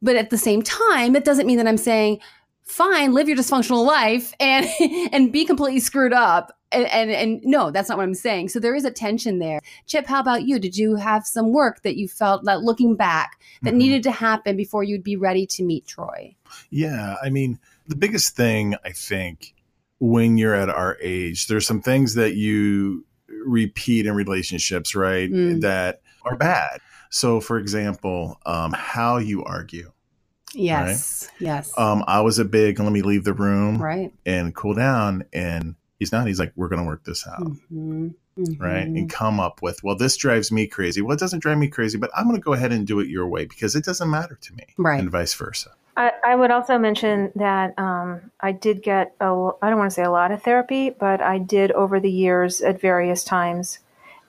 But 0.02 0.18
at 0.18 0.30
the 0.30 0.38
same 0.38 0.62
time, 0.62 1.16
it 1.16 1.26
doesn't 1.26 1.48
mean 1.48 1.58
that 1.58 1.68
I'm 1.68 1.78
saying, 1.78 2.20
fine, 2.64 3.14
live 3.14 3.28
your 3.28 3.38
dysfunctional 3.38 3.86
life 3.86 4.34
and 4.40 4.68
and 5.12 5.32
be 5.32 5.46
completely 5.46 5.80
screwed 5.80 6.14
up. 6.14 6.54
And, 6.72 6.86
and, 6.86 7.10
and 7.10 7.42
no, 7.44 7.72
that's 7.72 7.90
not 7.90 7.98
what 7.98 8.04
I'm 8.04 8.14
saying. 8.14 8.50
So 8.50 8.60
there 8.60 8.76
is 8.76 8.86
a 8.86 8.92
tension 8.92 9.40
there. 9.40 9.60
Chip, 9.88 10.06
how 10.06 10.20
about 10.20 10.44
you? 10.44 10.60
Did 10.60 10.78
you 10.78 10.98
have 10.98 11.26
some 11.26 11.52
work 11.52 11.82
that 11.82 11.96
you 11.96 12.08
felt 12.08 12.46
that 12.46 12.62
looking 12.62 12.96
back 12.96 13.42
that 13.64 13.72
mm-hmm. 13.72 13.80
needed 13.80 14.04
to 14.04 14.12
happen 14.12 14.56
before 14.56 14.84
you'd 14.84 15.04
be 15.04 15.16
ready 15.16 15.48
to 15.48 15.64
meet 15.64 15.88
Troy? 15.88 16.36
Yeah, 16.70 17.16
I 17.24 17.30
mean, 17.30 17.58
the 17.88 17.96
biggest 17.96 18.36
thing 18.36 18.76
I 18.86 18.92
think 18.92 19.56
when 20.00 20.38
you're 20.38 20.54
at 20.54 20.70
our 20.70 20.96
age, 21.02 21.48
there's 21.48 21.66
some 21.66 21.82
things 21.82 22.14
that 22.14 22.36
you 22.36 23.04
repeat 23.46 24.06
in 24.06 24.16
relationships, 24.16 24.96
right? 24.96 25.32
Mm. 25.32 25.62
That 25.62 26.02
are 26.24 26.36
bad. 26.36 26.80
So, 27.10 27.40
for 27.40 27.58
example, 27.58 28.40
um, 28.46 28.72
how 28.72 29.18
you 29.18 29.44
argue 29.44 29.92
Yes. 30.54 31.30
Right? 31.32 31.48
Yes. 31.48 31.72
Um, 31.78 32.04
I 32.08 32.22
was 32.22 32.40
a 32.40 32.46
big 32.46 32.80
let 32.80 32.92
me 32.92 33.02
leave 33.02 33.24
the 33.24 33.34
room 33.34 33.82
right 33.82 34.12
and 34.26 34.56
cool 34.56 34.74
down. 34.74 35.24
And 35.34 35.76
he's 36.00 36.12
not. 36.12 36.28
He's 36.28 36.40
like, 36.40 36.54
we're 36.56 36.70
gonna 36.70 36.86
work 36.86 37.04
this 37.04 37.28
out. 37.28 37.42
Mm-hmm. 37.42 38.10
Mm-hmm. 38.38 38.64
Right. 38.64 38.88
And 38.88 39.10
come 39.10 39.40
up 39.40 39.62
with, 39.62 39.84
well, 39.84 39.98
this 39.98 40.16
drives 40.16 40.50
me 40.52 40.66
crazy. 40.66 41.02
Well, 41.02 41.14
it 41.14 41.20
doesn't 41.20 41.40
drive 41.40 41.58
me 41.58 41.68
crazy, 41.68 41.98
but 41.98 42.10
I'm 42.16 42.26
gonna 42.26 42.40
go 42.40 42.54
ahead 42.54 42.72
and 42.72 42.88
do 42.88 43.00
it 43.00 43.08
your 43.08 43.28
way 43.28 43.46
because 43.46 43.76
it 43.76 43.84
doesn't 43.84 44.10
matter 44.10 44.38
to 44.42 44.54
me. 44.54 44.64
Right. 44.78 45.00
And 45.00 45.12
vice 45.12 45.34
versa. 45.34 45.72
I, 46.00 46.14
I 46.26 46.36
would 46.36 46.50
also 46.50 46.78
mention 46.78 47.30
that 47.36 47.78
um, 47.78 48.32
I 48.40 48.54
did 48.54 48.82
get 48.82 49.14
a, 49.20 49.26
I 49.62 49.70
don't 49.70 49.78
want 49.78 49.92
to 49.92 49.94
say 49.94 50.04
a 50.04 50.10
lot 50.10 50.32
of 50.32 50.42
therapy, 50.42 50.92
but 50.92 51.22
I 51.22 51.40
did 51.40 51.74
over 51.74 52.00
the 52.00 52.10
years 52.10 52.62
at 52.62 52.80
various 52.80 53.26
times 53.26 53.80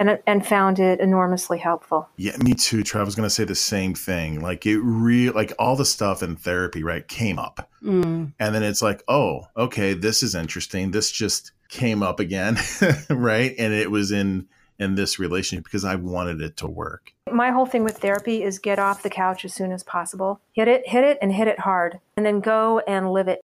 and 0.00 0.18
and 0.26 0.44
found 0.44 0.80
it 0.80 0.98
enormously 0.98 1.58
helpful. 1.58 2.08
Yeah, 2.16 2.36
me 2.38 2.54
too. 2.54 2.78
Trav 2.78 3.04
was 3.04 3.14
going 3.14 3.28
to 3.28 3.34
say 3.34 3.44
the 3.44 3.54
same 3.54 3.94
thing. 3.94 4.40
Like 4.40 4.66
it 4.66 4.80
real 4.80 5.32
like 5.34 5.52
all 5.60 5.76
the 5.76 5.84
stuff 5.84 6.24
in 6.24 6.34
therapy, 6.34 6.82
right, 6.82 7.06
came 7.06 7.38
up, 7.38 7.70
mm. 7.84 8.32
and 8.40 8.54
then 8.54 8.62
it's 8.64 8.82
like, 8.82 9.04
oh, 9.06 9.42
okay, 9.56 9.92
this 9.92 10.24
is 10.24 10.34
interesting. 10.34 10.90
This 10.90 11.12
just 11.12 11.52
came 11.68 12.02
up 12.02 12.18
again, 12.18 12.58
right, 13.10 13.54
and 13.58 13.72
it 13.72 13.90
was 13.90 14.10
in 14.10 14.48
in 14.80 14.96
this 14.96 15.18
relationship 15.18 15.64
because 15.64 15.84
I 15.84 15.94
wanted 15.94 16.40
it 16.40 16.56
to 16.56 16.66
work. 16.66 17.12
My 17.30 17.50
whole 17.50 17.66
thing 17.66 17.84
with 17.84 17.98
therapy 17.98 18.42
is 18.42 18.58
get 18.58 18.78
off 18.78 19.02
the 19.02 19.10
couch 19.10 19.44
as 19.44 19.54
soon 19.54 19.70
as 19.70 19.84
possible. 19.84 20.40
Hit 20.52 20.66
it, 20.66 20.88
hit 20.88 21.04
it, 21.04 21.18
and 21.22 21.32
hit 21.32 21.46
it 21.46 21.60
hard, 21.60 22.00
and 22.16 22.26
then 22.26 22.40
go 22.40 22.80
and 22.80 23.12
live 23.12 23.28
it. 23.28 23.40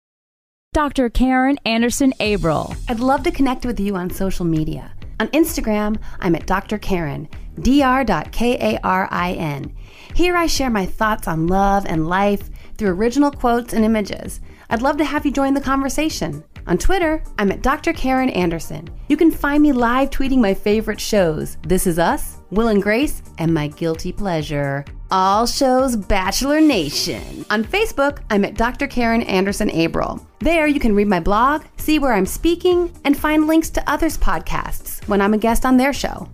Dr. 0.72 1.08
Karen 1.08 1.58
Anderson 1.64 2.12
Abril. 2.18 2.76
I'd 2.88 3.00
love 3.00 3.22
to 3.22 3.30
connect 3.30 3.64
with 3.64 3.78
you 3.78 3.96
on 3.96 4.10
social 4.10 4.44
media. 4.44 4.92
On 5.20 5.28
Instagram, 5.28 5.98
I'm 6.20 6.34
at 6.34 6.46
Dr. 6.46 6.76
Karin, 6.76 7.28
dr.karin. 7.60 9.74
Here 10.14 10.36
I 10.36 10.46
share 10.46 10.70
my 10.70 10.84
thoughts 10.84 11.28
on 11.28 11.46
love 11.46 11.86
and 11.86 12.06
life 12.06 12.50
through 12.76 12.90
original 12.90 13.30
quotes 13.30 13.72
and 13.72 13.84
images. 13.84 14.40
I'd 14.68 14.82
love 14.82 14.98
to 14.98 15.04
have 15.04 15.24
you 15.24 15.32
join 15.32 15.54
the 15.54 15.60
conversation. 15.60 16.44
On 16.68 16.76
Twitter, 16.76 17.22
I'm 17.38 17.52
at 17.52 17.62
Dr. 17.62 17.92
Karen 17.92 18.28
Anderson. 18.30 18.88
You 19.06 19.16
can 19.16 19.30
find 19.30 19.62
me 19.62 19.70
live 19.70 20.10
tweeting 20.10 20.38
my 20.38 20.52
favorite 20.52 21.00
shows 21.00 21.58
This 21.62 21.86
Is 21.86 21.96
Us, 21.96 22.38
Will 22.50 22.68
and 22.68 22.82
Grace, 22.82 23.22
and 23.38 23.54
My 23.54 23.68
Guilty 23.68 24.10
Pleasure. 24.10 24.84
All 25.12 25.46
shows 25.46 25.94
Bachelor 25.94 26.60
Nation. 26.60 27.46
On 27.50 27.62
Facebook, 27.62 28.18
I'm 28.30 28.44
at 28.44 28.56
Dr. 28.56 28.88
Karen 28.88 29.22
Anderson 29.22 29.70
Abril. 29.70 30.26
There, 30.40 30.66
you 30.66 30.80
can 30.80 30.96
read 30.96 31.06
my 31.06 31.20
blog, 31.20 31.64
see 31.76 32.00
where 32.00 32.14
I'm 32.14 32.26
speaking, 32.26 32.92
and 33.04 33.16
find 33.16 33.46
links 33.46 33.70
to 33.70 33.88
others' 33.88 34.18
podcasts 34.18 35.06
when 35.06 35.20
I'm 35.20 35.34
a 35.34 35.38
guest 35.38 35.64
on 35.64 35.76
their 35.76 35.92
show. 35.92 36.28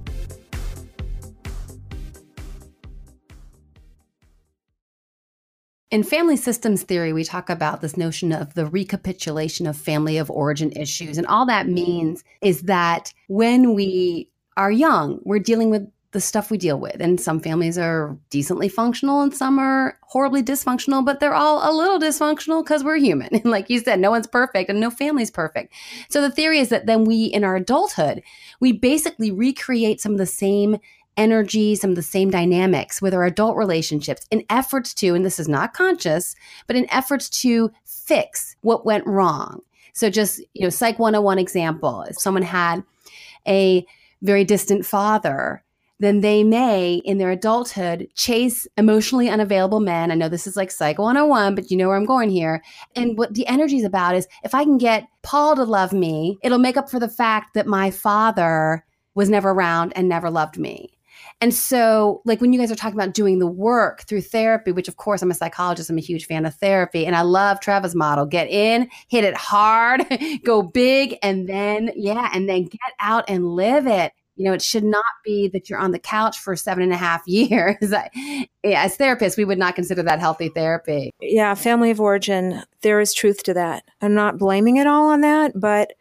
In 5.93 6.03
family 6.03 6.39
systems 6.39 6.85
theory, 6.85 7.13
we 7.13 7.23
talk 7.23 7.51
about 7.51 7.83
this 7.83 7.99
notion 7.99 8.33
of 8.33 8.55
the 8.55 8.65
recapitulation 8.65 9.67
of 9.67 9.77
family 9.77 10.17
of 10.17 10.31
origin 10.31 10.73
issues. 10.73 11.19
And 11.19 11.27
all 11.27 11.45
that 11.45 11.69
means 11.69 12.25
is 12.41 12.63
that 12.63 13.13
when 13.29 13.75
we 13.75 14.31
are 14.57 14.73
young, 14.73 15.21
we're 15.25 15.39
dealing 15.39 15.69
with 15.69 15.87
the 16.13 16.21
stuff 16.21 16.51
we 16.51 16.57
deal 16.57 16.81
with. 16.81 16.97
And 16.99 17.21
some 17.21 17.41
families 17.41 17.77
are 17.77 18.17
decently 18.31 18.71
functional 18.71 19.21
and 19.21 19.35
some 19.35 19.59
are 19.59 19.99
horribly 20.03 20.43
dysfunctional, 20.43 21.05
but 21.05 21.21
they're 21.21 21.35
all 21.35 21.61
a 21.63 21.77
little 21.77 21.99
dysfunctional 21.99 22.65
because 22.65 22.83
we're 22.83 22.97
human. 22.97 23.29
And 23.43 23.51
like 23.51 23.69
you 23.69 23.79
said, 23.81 24.01
no 24.01 24.11
one's 24.11 24.27
perfect 24.27 24.71
and 24.71 24.81
no 24.81 24.91
family's 24.91 25.31
perfect. 25.31 25.75
So 26.09 26.23
the 26.23 26.31
theory 26.31 26.59
is 26.59 26.71
that 26.71 26.87
then 26.87 27.05
we, 27.05 27.25
in 27.25 27.45
our 27.45 27.57
adulthood, 27.57 28.23
we 28.61 28.73
basically 28.73 29.31
recreate 29.31 30.01
some 30.01 30.13
of 30.13 30.19
the 30.19 30.27
same 30.27 30.79
energy, 31.17 31.75
some 31.75 31.91
of 31.91 31.97
the 31.97 32.03
same 32.03 32.31
dynamics 32.31 33.03
with 33.03 33.15
our 33.15 33.25
adult 33.25 33.57
relationships 33.57 34.27
in 34.31 34.45
efforts 34.49 34.95
to, 34.95 35.15
and 35.15 35.25
this 35.25 35.39
is 35.39 35.49
not 35.49 35.75
conscious, 35.75 36.35
but 36.67 36.77
in 36.77 36.91
efforts 36.91 37.29
to 37.29 37.71
fix 37.85 38.57
what 38.63 38.87
went 38.87 39.07
wrong. 39.07 39.61
So 39.93 40.11
just, 40.11 40.41
you 40.55 40.63
know, 40.63 40.71
Psych 40.71 40.99
101 40.99 41.39
example, 41.39 42.03
if 42.03 42.19
someone 42.19 42.43
had 42.43 42.83
a 43.47 43.87
very 44.23 44.45
distant 44.45 44.87
father, 44.87 45.63
then 45.99 46.21
they 46.21 46.43
may, 46.43 46.95
in 47.05 47.19
their 47.19 47.31
adulthood, 47.31 48.09
chase 48.15 48.67
emotionally 48.77 49.29
unavailable 49.29 49.79
men. 49.79 50.11
I 50.11 50.17
know 50.17 50.29
this 50.29 50.49
is 50.49 50.57
like 50.57 50.73
Psych 50.73 50.99
101, 50.99 51.55
but 51.55 51.71
you 51.71 51.77
know 51.77 51.87
where 51.87 51.97
I'm 51.97 52.07
going 52.07 52.31
here. 52.31 52.63
And 52.97 53.17
what 53.17 53.35
the 53.35 53.47
energy 53.47 53.77
is 53.77 53.85
about 53.85 54.17
is 54.17 54.27
if 54.43 54.55
I 54.55 54.65
can 54.65 54.79
get 54.79 55.07
Paul 55.23 55.55
to 55.55 55.65
love 55.65 55.93
me, 55.93 56.39
it'll 56.43 56.59
make 56.59 56.77
up 56.77 56.91
for 56.91 56.99
the 56.99 57.09
fact 57.09 57.55
that 57.55 57.69
my 57.69 57.91
father 57.93 58.85
was 59.15 59.31
never 59.31 59.51
around 59.51 59.93
and 59.95 60.09
never 60.09 60.29
loved 60.29 60.59
me. 60.59 60.92
And 61.43 61.53
so, 61.53 62.23
like 62.25 62.41
when 62.41 62.53
you 62.53 62.61
guys 62.61 62.71
are 62.71 62.77
talking 62.77 62.97
about 62.97 63.15
doing 63.15 63.41
the 63.41 63.49
work 63.49 64.03
through 64.03 64.21
therapy, 64.21 64.71
which 64.71 64.87
of 64.87 64.97
course 64.97 65.23
I'm 65.23 65.31
a 65.33 65.35
psychologist, 65.35 65.91
I'm 65.91 65.99
a 65.99 66.01
huge 66.01 66.27
fan 66.27 66.47
of 66.47 66.55
therapy, 66.55 67.05
and 67.05 67.17
I 67.17 67.23
love 67.23 67.59
Treva's 67.59 67.97
model 67.97 68.27
get 68.27 68.49
in, 68.49 68.89
hit 69.09 69.25
it 69.25 69.35
hard, 69.37 70.05
go 70.45 70.63
big, 70.63 71.19
and 71.21 71.49
then, 71.49 71.91
yeah, 71.97 72.31
and 72.33 72.49
then 72.49 72.67
get 72.67 72.81
out 73.01 73.25
and 73.27 73.57
live 73.57 73.89
it. 73.89 74.13
You 74.37 74.45
know, 74.45 74.53
it 74.53 74.63
should 74.63 74.85
not 74.85 75.05
be 75.25 75.49
that 75.49 75.69
you're 75.69 75.81
on 75.81 75.91
the 75.91 75.99
couch 75.99 76.39
for 76.39 76.55
seven 76.55 76.85
and 76.85 76.93
a 76.93 76.97
half 76.97 77.23
years. 77.27 77.93
As 77.93 78.97
therapists, 78.97 79.37
we 79.37 79.45
would 79.45 79.59
not 79.59 79.75
consider 79.75 80.05
that 80.05 80.21
healthy 80.21 80.49
therapy. 80.49 81.11
Yeah, 81.21 81.55
family 81.55 81.91
of 81.91 82.01
origin, 82.01 82.63
there 82.83 83.01
is 83.01 83.13
truth 83.13 83.43
to 83.43 83.55
that. 83.55 83.83
I'm 84.01 84.15
not 84.15 84.39
blaming 84.39 84.77
it 84.77 84.87
all 84.87 85.09
on 85.09 85.23
that, 85.23 85.55
but 85.57 85.95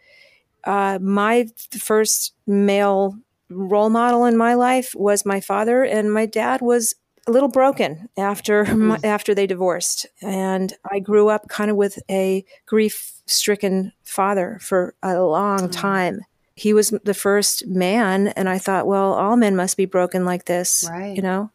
uh, 0.65 0.99
my 1.01 1.47
first 1.71 2.35
male 2.45 3.15
role 3.51 3.89
model 3.89 4.25
in 4.25 4.37
my 4.37 4.53
life 4.53 4.93
was 4.95 5.25
my 5.25 5.39
father, 5.39 5.83
and 5.83 6.13
my 6.13 6.25
dad 6.25 6.61
was 6.61 6.95
a 7.27 7.31
little 7.31 7.49
broken 7.49 8.09
after 8.17 8.65
my, 8.75 8.97
mm-hmm. 8.97 9.05
after 9.05 9.35
they 9.35 9.47
divorced, 9.47 10.05
and 10.21 10.73
I 10.89 10.99
grew 10.99 11.29
up 11.29 11.47
kind 11.47 11.71
of 11.71 11.77
with 11.77 11.99
a 12.09 12.45
grief 12.65 13.13
stricken 13.25 13.93
father 14.03 14.57
for 14.61 14.95
a 15.03 15.21
long 15.21 15.59
mm-hmm. 15.59 15.71
time. 15.71 16.21
He 16.55 16.73
was 16.73 16.89
the 17.03 17.13
first 17.13 17.65
man, 17.67 18.29
and 18.29 18.49
I 18.49 18.57
thought, 18.57 18.87
well, 18.87 19.13
all 19.13 19.37
men 19.37 19.55
must 19.55 19.77
be 19.77 19.85
broken 19.85 20.25
like 20.25 20.45
this, 20.45 20.87
right. 20.89 21.15
you 21.15 21.21
know. 21.21 21.51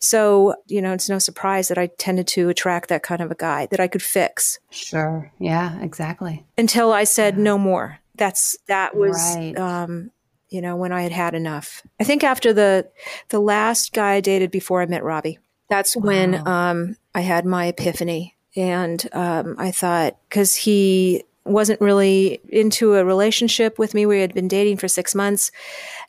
So, 0.00 0.54
you 0.68 0.80
know, 0.80 0.92
it's 0.92 1.08
no 1.08 1.18
surprise 1.18 1.68
that 1.68 1.78
I 1.78 1.88
tended 1.98 2.26
to 2.28 2.48
attract 2.48 2.88
that 2.88 3.02
kind 3.02 3.20
of 3.20 3.30
a 3.30 3.34
guy 3.34 3.66
that 3.66 3.80
I 3.80 3.88
could 3.88 4.02
fix. 4.02 4.60
Sure. 4.70 5.32
Yeah, 5.38 5.80
exactly. 5.80 6.44
Until 6.56 6.92
I 6.92 7.04
said 7.04 7.36
yeah. 7.36 7.42
no 7.42 7.58
more. 7.58 7.98
That's 8.14 8.56
that 8.66 8.96
was 8.96 9.16
right. 9.36 9.56
um, 9.56 10.10
you 10.48 10.60
know, 10.60 10.76
when 10.76 10.92
I 10.92 11.02
had 11.02 11.12
had 11.12 11.34
enough. 11.34 11.82
I 12.00 12.04
think 12.04 12.24
after 12.24 12.52
the 12.52 12.88
the 13.28 13.40
last 13.40 13.92
guy 13.92 14.14
I 14.14 14.20
dated 14.20 14.50
before 14.50 14.82
I 14.82 14.86
met 14.86 15.04
Robbie, 15.04 15.38
that's 15.68 15.96
wow. 15.96 16.02
when 16.06 16.48
um, 16.48 16.96
I 17.14 17.20
had 17.20 17.44
my 17.44 17.66
epiphany, 17.66 18.36
and 18.56 19.06
um, 19.12 19.56
I 19.58 19.70
thought 19.70 20.16
because 20.28 20.54
he 20.54 21.24
wasn't 21.44 21.80
really 21.80 22.40
into 22.48 22.94
a 22.94 23.04
relationship 23.04 23.78
with 23.78 23.94
me, 23.94 24.06
we 24.06 24.20
had 24.20 24.34
been 24.34 24.48
dating 24.48 24.76
for 24.76 24.88
six 24.88 25.14
months, 25.14 25.50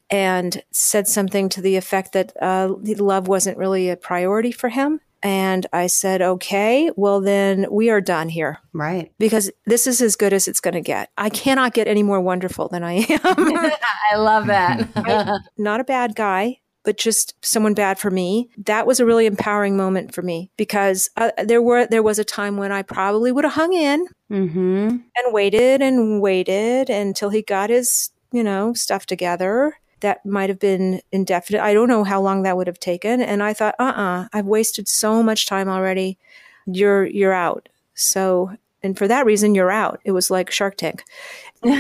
and 0.09 0.63
said 0.71 1.07
something 1.07 1.49
to 1.49 1.61
the 1.61 1.75
effect 1.75 2.13
that 2.13 2.33
uh, 2.41 2.73
love 2.97 3.27
wasn't 3.27 3.57
really 3.57 3.89
a 3.89 3.97
priority 3.97 4.51
for 4.51 4.69
him. 4.69 4.99
And 5.21 5.65
I 5.73 5.87
said, 5.87 6.21
okay, 6.21 6.91
well, 6.95 7.19
then 7.19 7.65
we 7.69 7.89
are 7.89 8.01
done 8.01 8.29
here. 8.29 8.59
Right. 8.73 9.11
Because 9.19 9.51
this 9.65 9.85
is 9.85 10.01
as 10.01 10.15
good 10.15 10.33
as 10.33 10.47
it's 10.47 10.61
going 10.61 10.75
to 10.75 10.81
get. 10.81 11.09
I 11.17 11.29
cannot 11.29 11.73
get 11.73 11.87
any 11.87 12.03
more 12.03 12.21
wonderful 12.21 12.69
than 12.69 12.83
I 12.83 12.93
am. 12.93 13.19
I 13.23 14.15
love 14.15 14.47
that. 14.47 14.87
I, 14.95 15.39
not 15.57 15.81
a 15.81 15.83
bad 15.83 16.15
guy, 16.15 16.59
but 16.83 16.97
just 16.97 17.33
someone 17.41 17.73
bad 17.73 17.99
for 17.99 18.09
me. 18.09 18.49
That 18.65 18.87
was 18.87 18.99
a 18.99 19.05
really 19.05 19.25
empowering 19.25 19.75
moment 19.75 20.13
for 20.13 20.21
me 20.21 20.51
because 20.57 21.09
uh, 21.17 21.31
there 21.43 21.61
were 21.61 21.85
there 21.85 22.03
was 22.03 22.19
a 22.19 22.23
time 22.23 22.57
when 22.57 22.71
I 22.71 22.81
probably 22.81 23.31
would 23.31 23.43
have 23.43 23.53
hung 23.53 23.73
in 23.73 24.07
mm-hmm. 24.31 24.87
and 24.89 25.33
waited 25.33 25.81
and 25.81 26.21
waited 26.21 26.89
until 26.89 27.29
he 27.29 27.41
got 27.41 27.69
his 27.69 28.11
you 28.31 28.43
know 28.43 28.73
stuff 28.73 29.05
together 29.05 29.75
that 30.01 30.25
might 30.25 30.49
have 30.49 30.59
been 30.59 31.01
indefinite. 31.11 31.61
I 31.61 31.73
don't 31.73 31.87
know 31.87 32.03
how 32.03 32.21
long 32.21 32.43
that 32.43 32.57
would 32.57 32.67
have 32.67 32.79
taken. 32.79 33.21
And 33.21 33.43
I 33.43 33.53
thought, 33.53 33.75
uh 33.79 33.83
uh-uh, 33.83 34.21
uh, 34.21 34.27
i 34.33 34.37
have 34.37 34.45
wasted 34.45 34.87
so 34.87 35.21
much 35.23 35.45
time 35.45 35.69
already. 35.69 36.17
You're 36.65 37.05
you're 37.05 37.33
out. 37.33 37.69
So 37.93 38.51
and 38.81 38.97
for 38.97 39.07
that 39.07 39.25
reason 39.25 39.55
you're 39.55 39.71
out. 39.71 39.99
It 40.05 40.11
was 40.11 40.31
like 40.31 40.51
Shark 40.51 40.77
Tank. 40.77 41.03
or 41.63 41.71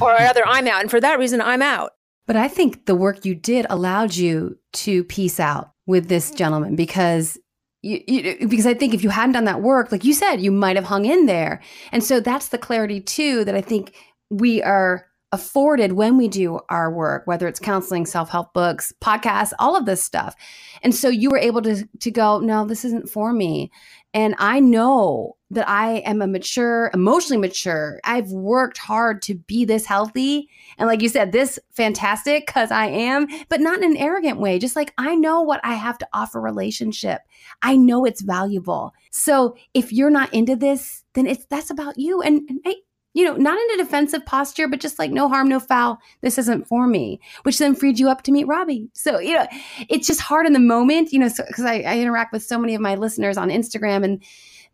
rather 0.00 0.46
I'm 0.46 0.68
out. 0.68 0.82
And 0.82 0.90
for 0.90 1.00
that 1.00 1.18
reason 1.18 1.40
I'm 1.40 1.62
out. 1.62 1.92
But 2.26 2.36
I 2.36 2.48
think 2.48 2.86
the 2.86 2.94
work 2.94 3.24
you 3.24 3.34
did 3.34 3.66
allowed 3.68 4.14
you 4.14 4.58
to 4.72 5.02
peace 5.04 5.40
out 5.40 5.72
with 5.86 6.08
this 6.08 6.30
gentleman 6.30 6.76
because 6.76 7.36
you, 7.82 8.00
you, 8.06 8.46
because 8.46 8.66
I 8.66 8.74
think 8.74 8.94
if 8.94 9.02
you 9.02 9.08
hadn't 9.08 9.32
done 9.32 9.46
that 9.46 9.62
work, 9.62 9.90
like 9.90 10.04
you 10.04 10.12
said, 10.12 10.36
you 10.36 10.52
might 10.52 10.76
have 10.76 10.84
hung 10.84 11.06
in 11.06 11.26
there. 11.26 11.60
And 11.90 12.04
so 12.04 12.20
that's 12.20 12.48
the 12.48 12.58
clarity 12.58 13.00
too 13.00 13.44
that 13.44 13.54
I 13.54 13.60
think 13.60 13.94
we 14.28 14.62
are 14.62 15.06
afforded 15.32 15.92
when 15.92 16.16
we 16.16 16.26
do 16.26 16.58
our 16.68 16.92
work, 16.92 17.26
whether 17.26 17.46
it's 17.46 17.60
counseling, 17.60 18.04
self-help 18.04 18.52
books, 18.52 18.92
podcasts, 19.00 19.52
all 19.58 19.76
of 19.76 19.86
this 19.86 20.02
stuff. 20.02 20.34
And 20.82 20.94
so 20.94 21.08
you 21.08 21.30
were 21.30 21.38
able 21.38 21.62
to 21.62 21.86
to 22.00 22.10
go, 22.10 22.40
no, 22.40 22.64
this 22.64 22.84
isn't 22.84 23.08
for 23.08 23.32
me. 23.32 23.70
And 24.12 24.34
I 24.38 24.58
know 24.58 25.36
that 25.52 25.68
I 25.68 25.98
am 25.98 26.20
a 26.20 26.26
mature, 26.26 26.90
emotionally 26.94 27.40
mature. 27.40 28.00
I've 28.02 28.30
worked 28.32 28.78
hard 28.78 29.22
to 29.22 29.34
be 29.34 29.64
this 29.64 29.86
healthy. 29.86 30.48
And 30.78 30.88
like 30.88 31.00
you 31.00 31.08
said, 31.08 31.30
this 31.30 31.60
fantastic 31.70 32.46
because 32.46 32.72
I 32.72 32.86
am, 32.86 33.28
but 33.48 33.60
not 33.60 33.78
in 33.78 33.92
an 33.92 33.96
arrogant 33.96 34.40
way. 34.40 34.58
Just 34.58 34.74
like 34.74 34.92
I 34.98 35.14
know 35.14 35.42
what 35.42 35.60
I 35.62 35.74
have 35.74 35.98
to 35.98 36.08
offer 36.12 36.40
relationship. 36.40 37.20
I 37.62 37.76
know 37.76 38.04
it's 38.04 38.20
valuable. 38.20 38.94
So 39.10 39.56
if 39.74 39.92
you're 39.92 40.10
not 40.10 40.34
into 40.34 40.56
this, 40.56 41.04
then 41.14 41.26
it's 41.26 41.44
that's 41.46 41.70
about 41.70 41.96
you. 41.98 42.20
And, 42.20 42.42
and 42.48 42.60
hey, 42.64 42.76
you 43.12 43.24
know, 43.24 43.34
not 43.34 43.58
in 43.58 43.80
a 43.80 43.82
defensive 43.82 44.24
posture, 44.24 44.68
but 44.68 44.80
just 44.80 44.98
like 44.98 45.10
no 45.10 45.28
harm, 45.28 45.48
no 45.48 45.58
foul. 45.58 45.98
This 46.20 46.38
isn't 46.38 46.68
for 46.68 46.86
me, 46.86 47.20
which 47.42 47.58
then 47.58 47.74
freed 47.74 47.98
you 47.98 48.08
up 48.08 48.22
to 48.22 48.32
meet 48.32 48.46
Robbie. 48.46 48.88
So, 48.92 49.18
you 49.18 49.34
know, 49.34 49.46
it's 49.88 50.06
just 50.06 50.20
hard 50.20 50.46
in 50.46 50.52
the 50.52 50.60
moment, 50.60 51.12
you 51.12 51.18
know, 51.18 51.28
because 51.28 51.56
so, 51.56 51.66
I, 51.66 51.82
I, 51.82 51.98
interact 51.98 52.32
with 52.32 52.44
so 52.44 52.58
many 52.58 52.74
of 52.74 52.80
my 52.80 52.94
listeners 52.94 53.36
on 53.36 53.48
Instagram 53.48 54.04
and 54.04 54.22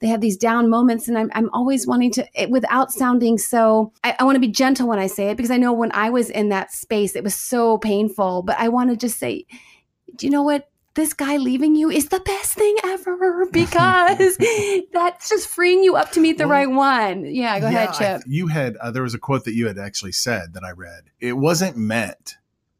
they 0.00 0.08
have 0.08 0.20
these 0.20 0.36
down 0.36 0.68
moments. 0.68 1.08
And 1.08 1.16
I'm, 1.16 1.30
I'm 1.34 1.48
always 1.54 1.86
wanting 1.86 2.10
to, 2.12 2.26
it, 2.34 2.50
without 2.50 2.92
sounding 2.92 3.38
so, 3.38 3.92
I, 4.04 4.14
I 4.18 4.24
want 4.24 4.36
to 4.36 4.40
be 4.40 4.48
gentle 4.48 4.88
when 4.88 4.98
I 4.98 5.06
say 5.06 5.30
it 5.30 5.36
because 5.38 5.50
I 5.50 5.56
know 5.56 5.72
when 5.72 5.92
I 5.92 6.10
was 6.10 6.28
in 6.28 6.50
that 6.50 6.72
space, 6.72 7.16
it 7.16 7.24
was 7.24 7.34
so 7.34 7.78
painful. 7.78 8.42
But 8.42 8.58
I 8.58 8.68
want 8.68 8.90
to 8.90 8.96
just 8.96 9.18
say, 9.18 9.46
do 10.14 10.26
you 10.26 10.30
know 10.30 10.42
what? 10.42 10.68
This 10.96 11.12
guy 11.12 11.36
leaving 11.36 11.76
you 11.76 11.90
is 11.90 12.08
the 12.08 12.20
best 12.20 12.54
thing 12.54 12.74
ever 12.82 13.46
because 13.52 14.36
that's 14.92 15.28
just 15.28 15.46
freeing 15.46 15.84
you 15.84 15.94
up 15.94 16.10
to 16.12 16.20
meet 16.20 16.38
the 16.38 16.48
well, 16.48 16.58
right 16.58 16.70
one. 16.70 17.24
Yeah, 17.24 17.60
go 17.60 17.68
yeah, 17.68 17.84
ahead, 17.84 17.94
Chip. 17.94 18.22
You 18.26 18.48
had, 18.48 18.76
uh, 18.78 18.90
there 18.90 19.04
was 19.04 19.14
a 19.14 19.18
quote 19.18 19.44
that 19.44 19.54
you 19.54 19.68
had 19.68 19.78
actually 19.78 20.12
said 20.12 20.54
that 20.54 20.64
I 20.64 20.72
read. 20.72 21.04
It 21.20 21.34
wasn't 21.34 21.76
meant 21.76 22.36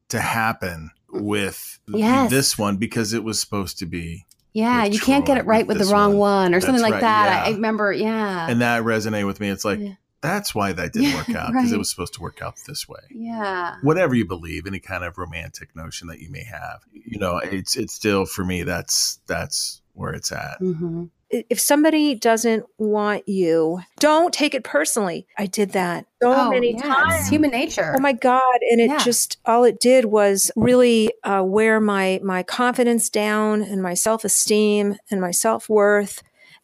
to 0.08 0.20
happen 0.20 0.90
with 1.10 1.78
yes. 1.86 2.30
this 2.30 2.58
one 2.58 2.76
because 2.76 3.12
it 3.12 3.22
was 3.22 3.40
supposed 3.40 3.78
to 3.78 3.86
be. 3.86 4.26
Yeah, 4.52 4.84
you 4.84 4.98
Troy, 4.98 5.06
can't 5.06 5.26
get 5.26 5.36
it 5.36 5.44
right 5.44 5.66
with, 5.66 5.78
with 5.78 5.86
the 5.86 5.92
wrong 5.92 6.16
one, 6.16 6.18
one 6.18 6.54
or 6.54 6.56
that's 6.56 6.66
something 6.66 6.82
like 6.82 6.94
right, 6.94 7.00
that. 7.02 7.26
Yeah. 7.26 7.42
I, 7.44 7.46
I, 7.48 7.54
remember, 7.54 7.92
yeah. 7.92 8.48
And 8.48 8.62
that 8.62 8.82
resonated 8.82 9.26
with 9.26 9.38
me. 9.38 9.50
It's 9.50 9.66
like, 9.66 9.78
yeah 9.78 9.92
that's 10.20 10.54
why 10.54 10.72
that 10.72 10.92
didn't 10.92 11.14
work 11.14 11.30
out 11.36 11.48
because 11.48 11.66
right. 11.66 11.72
it 11.72 11.78
was 11.78 11.90
supposed 11.90 12.14
to 12.14 12.20
work 12.20 12.40
out 12.42 12.54
this 12.66 12.88
way. 12.88 13.00
Yeah. 13.10 13.76
Whatever 13.82 14.14
you 14.14 14.26
believe, 14.26 14.66
any 14.66 14.80
kind 14.80 15.04
of 15.04 15.18
romantic 15.18 15.74
notion 15.76 16.08
that 16.08 16.20
you 16.20 16.30
may 16.30 16.44
have, 16.44 16.80
you 16.92 17.18
know, 17.18 17.38
it's 17.38 17.76
it's 17.76 17.94
still 17.94 18.26
for 18.26 18.44
me. 18.44 18.62
That's 18.62 19.20
that's 19.26 19.82
where 19.92 20.12
it's 20.12 20.32
at. 20.32 20.60
Mm-hmm. 20.60 21.04
If 21.28 21.58
somebody 21.58 22.14
doesn't 22.14 22.66
want 22.78 23.28
you, 23.28 23.80
don't 23.98 24.32
take 24.32 24.54
it 24.54 24.62
personally. 24.62 25.26
I 25.36 25.46
did 25.46 25.72
that 25.72 26.06
so 26.22 26.32
oh, 26.32 26.50
many 26.50 26.74
yeah, 26.74 26.82
times. 26.82 27.28
Human 27.28 27.50
nature. 27.50 27.94
Oh 27.98 28.00
my 28.00 28.12
god! 28.12 28.58
And 28.70 28.80
it 28.80 28.90
yeah. 28.90 28.98
just 28.98 29.38
all 29.44 29.64
it 29.64 29.80
did 29.80 30.04
was 30.04 30.52
really 30.54 31.12
uh, 31.24 31.42
wear 31.44 31.80
my 31.80 32.20
my 32.22 32.44
confidence 32.44 33.10
down 33.10 33.62
and 33.62 33.82
my 33.82 33.94
self 33.94 34.24
esteem 34.24 34.96
and 35.10 35.20
my 35.20 35.32
self 35.32 35.68
worth. 35.68 36.22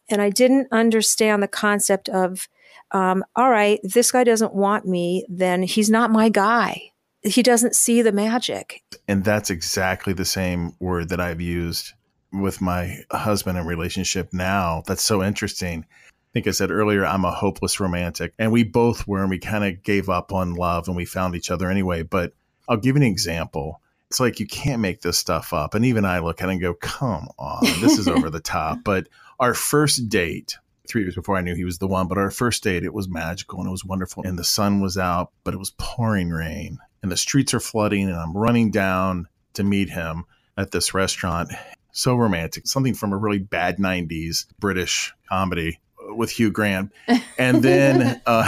And 0.09 0.21
I 0.21 0.29
didn't 0.29 0.67
understand 0.71 1.43
the 1.43 1.47
concept 1.47 2.07
of 2.07 2.47
um, 2.93 3.23
all 3.35 3.49
right, 3.49 3.79
this 3.83 4.11
guy 4.11 4.23
doesn't 4.23 4.53
want 4.53 4.85
me, 4.85 5.25
then 5.27 5.63
he's 5.63 5.89
not 5.89 6.11
my 6.11 6.29
guy. 6.29 6.91
He 7.23 7.41
doesn't 7.41 7.75
see 7.75 8.01
the 8.01 8.11
magic. 8.11 8.83
And 9.07 9.23
that's 9.23 9.49
exactly 9.49 10.13
the 10.13 10.25
same 10.25 10.73
word 10.79 11.09
that 11.09 11.19
I've 11.19 11.41
used 11.41 11.93
with 12.31 12.61
my 12.61 12.97
husband 13.11 13.57
and 13.57 13.67
relationship 13.67 14.29
now. 14.33 14.83
That's 14.87 15.03
so 15.03 15.23
interesting. 15.23 15.85
I 15.89 16.29
think 16.33 16.47
I 16.47 16.51
said 16.51 16.71
earlier, 16.71 17.05
I'm 17.05 17.25
a 17.25 17.31
hopeless 17.31 17.79
romantic. 17.79 18.33
And 18.37 18.51
we 18.51 18.63
both 18.63 19.07
were, 19.07 19.21
and 19.21 19.29
we 19.29 19.39
kind 19.39 19.63
of 19.63 19.83
gave 19.83 20.09
up 20.09 20.33
on 20.33 20.55
love 20.55 20.87
and 20.87 20.97
we 20.97 21.05
found 21.05 21.35
each 21.35 21.51
other 21.51 21.69
anyway. 21.69 22.03
But 22.03 22.33
I'll 22.67 22.77
give 22.77 22.95
you 22.95 23.03
an 23.03 23.07
example. 23.07 23.81
It's 24.09 24.19
like 24.19 24.39
you 24.39 24.47
can't 24.47 24.81
make 24.81 25.01
this 25.01 25.17
stuff 25.17 25.53
up. 25.53 25.73
And 25.73 25.85
even 25.85 26.05
I 26.05 26.19
look 26.19 26.41
at 26.41 26.49
it 26.49 26.53
and 26.53 26.61
go, 26.61 26.73
come 26.73 27.29
on, 27.39 27.63
this 27.81 27.97
is 27.97 28.07
over 28.09 28.29
the 28.29 28.39
top. 28.39 28.79
But 28.83 29.07
our 29.39 29.53
first 29.53 30.09
date, 30.09 30.57
three 30.87 31.03
years 31.03 31.15
before 31.15 31.37
I 31.37 31.41
knew 31.41 31.55
he 31.55 31.65
was 31.65 31.77
the 31.77 31.87
one. 31.87 32.07
But 32.07 32.17
our 32.17 32.31
first 32.31 32.63
date, 32.63 32.83
it 32.83 32.93
was 32.93 33.07
magical 33.07 33.59
and 33.59 33.67
it 33.67 33.71
was 33.71 33.85
wonderful. 33.85 34.23
And 34.25 34.37
the 34.37 34.43
sun 34.43 34.81
was 34.81 34.97
out, 34.97 35.31
but 35.43 35.53
it 35.53 35.57
was 35.57 35.73
pouring 35.77 36.29
rain 36.29 36.77
and 37.01 37.11
the 37.11 37.17
streets 37.17 37.53
are 37.53 37.59
flooding. 37.59 38.09
And 38.09 38.17
I'm 38.17 38.35
running 38.35 38.71
down 38.71 39.27
to 39.53 39.63
meet 39.63 39.89
him 39.89 40.25
at 40.57 40.71
this 40.71 40.93
restaurant. 40.93 41.51
So 41.91 42.15
romantic, 42.15 42.67
something 42.67 42.95
from 42.95 43.13
a 43.13 43.17
really 43.17 43.39
bad 43.39 43.77
90s 43.77 44.45
British 44.59 45.13
comedy 45.29 45.79
with 46.15 46.31
Hugh 46.31 46.51
Grant. 46.51 46.91
And 47.37 47.63
then 47.63 48.21
uh, 48.25 48.43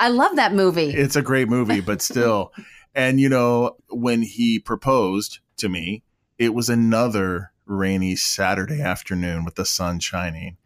I 0.00 0.08
love 0.08 0.36
that 0.36 0.52
movie. 0.52 0.90
It's 0.90 1.16
a 1.16 1.22
great 1.22 1.48
movie, 1.48 1.80
but 1.80 2.02
still. 2.02 2.52
and, 2.94 3.20
you 3.20 3.28
know, 3.28 3.76
when 3.88 4.22
he 4.22 4.58
proposed 4.58 5.38
to 5.58 5.68
me, 5.68 6.02
it 6.38 6.54
was 6.54 6.68
another 6.68 7.52
rainy 7.66 8.16
Saturday 8.16 8.80
afternoon 8.80 9.44
with 9.44 9.54
the 9.54 9.64
sun 9.64 10.00
shining. 10.00 10.56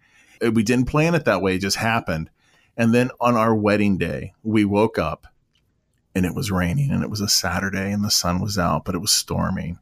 Uh, 0.45 0.51
we 0.51 0.63
didn't 0.63 0.87
plan 0.87 1.15
it 1.15 1.25
that 1.25 1.43
way; 1.43 1.57
it 1.57 1.61
just 1.61 1.77
happened. 1.77 2.31
And 2.77 2.95
then 2.95 3.11
on 3.21 3.37
our 3.37 3.55
wedding 3.55 3.99
day, 3.99 4.33
we 4.43 4.65
woke 4.65 4.99
up 4.99 5.27
and 6.15 6.27
it 6.27 6.35
was 6.35 6.51
raining, 6.51 6.91
and 6.91 7.03
it 7.03 7.11
was 7.11 7.21
a 7.21 7.29
Saturday, 7.29 7.91
and 7.91 8.05
the 8.05 8.11
sun 8.11 8.41
was 8.41 8.59
out, 8.59 8.85
but 8.85 8.95
it 8.95 8.99
was 8.99 9.13
storming. 9.13 9.79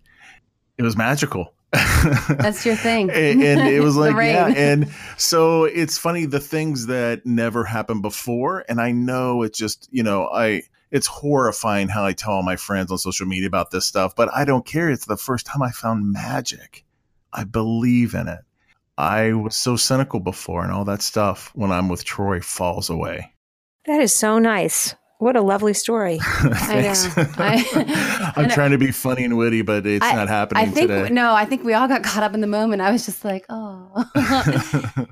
It 0.78 0.82
was 0.82 0.96
magical. 0.96 1.52
That's 1.72 2.64
your 2.64 2.76
thing. 2.76 3.10
and, 3.10 3.42
and, 3.42 3.68
it 3.68 3.80
was 3.80 3.96
like, 3.96 4.14
yeah. 4.16 4.46
And 4.46 4.92
so 5.16 5.64
it's 5.64 5.98
funny 5.98 6.26
the 6.26 6.40
things 6.40 6.86
that 6.86 7.24
never 7.26 7.64
happened 7.64 8.02
before. 8.02 8.64
And 8.68 8.80
I 8.80 8.92
know 8.92 9.42
it's 9.42 9.58
just, 9.58 9.88
you 9.90 10.02
know, 10.02 10.26
I, 10.28 10.62
it's 10.90 11.06
horrifying 11.06 11.88
how 11.88 12.04
I 12.04 12.12
tell 12.12 12.32
all 12.32 12.42
my 12.42 12.56
friends 12.56 12.90
on 12.90 12.98
social 12.98 13.26
media 13.26 13.46
about 13.46 13.70
this 13.70 13.86
stuff, 13.86 14.16
but 14.16 14.32
I 14.34 14.44
don't 14.44 14.66
care. 14.66 14.90
It's 14.90 15.06
the 15.06 15.16
first 15.16 15.46
time 15.46 15.62
I 15.62 15.70
found 15.70 16.12
magic. 16.12 16.84
I 17.32 17.44
believe 17.44 18.14
in 18.14 18.26
it. 18.26 18.40
I 19.00 19.32
was 19.32 19.56
so 19.56 19.76
cynical 19.76 20.20
before, 20.20 20.62
and 20.62 20.72
all 20.72 20.84
that 20.84 21.02
stuff 21.02 21.50
when 21.54 21.72
I'm 21.72 21.88
with 21.88 22.04
Troy 22.04 22.40
falls 22.40 22.90
away. 22.90 23.32
That 23.86 24.00
is 24.00 24.14
so 24.14 24.38
nice. 24.38 24.94
What 25.18 25.36
a 25.36 25.42
lovely 25.42 25.74
story. 25.74 26.18
I 26.22 26.80
know. 26.80 27.24
I, 27.38 28.32
I'm 28.36 28.48
trying 28.48 28.70
to 28.70 28.78
be 28.78 28.90
funny 28.90 29.24
and 29.24 29.36
witty, 29.36 29.62
but 29.62 29.86
it's 29.86 30.04
I- 30.04 30.14
not 30.14 30.28
happening 30.28 30.62
I 30.62 30.66
think 30.70 30.88
today. 30.88 31.10
no, 31.10 31.34
I 31.34 31.44
think 31.44 31.62
we 31.62 31.74
all 31.74 31.88
got 31.88 32.02
caught 32.02 32.22
up 32.22 32.32
in 32.34 32.40
the 32.40 32.46
moment. 32.46 32.80
I 32.80 32.90
was 32.90 33.04
just 33.04 33.22
like, 33.24 33.44
oh. 33.50 34.04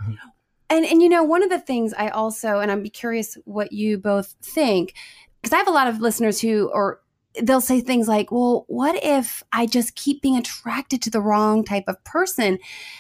and 0.71 0.85
and 0.87 1.03
you 1.03 1.09
know, 1.09 1.25
one 1.25 1.43
of 1.43 1.51
the 1.51 1.59
things 1.59 1.93
I 1.93 2.09
also 2.09 2.61
and 2.61 2.71
I'm 2.71 2.85
curious 2.85 3.37
what 3.45 3.73
you 3.73 3.99
both 3.99 4.35
think 4.43 4.95
because 5.43 5.53
I 5.53 5.59
have 5.59 5.69
a 5.69 5.73
lot 5.73 5.89
of 5.89 6.01
listeners 6.01 6.41
who 6.41 6.71
or 6.73 7.01
they'll 7.43 7.61
say 7.61 7.81
things 7.81 8.09
like, 8.09 8.31
"Well, 8.31 8.65
what 8.69 9.03
if 9.03 9.43
I 9.53 9.67
just 9.67 9.95
keep 9.95 10.23
being 10.23 10.37
attracted 10.37 11.03
to 11.03 11.11
the 11.11 11.21
wrong 11.21 11.65
type 11.65 11.85
of 11.87 12.03
person?" 12.05 12.59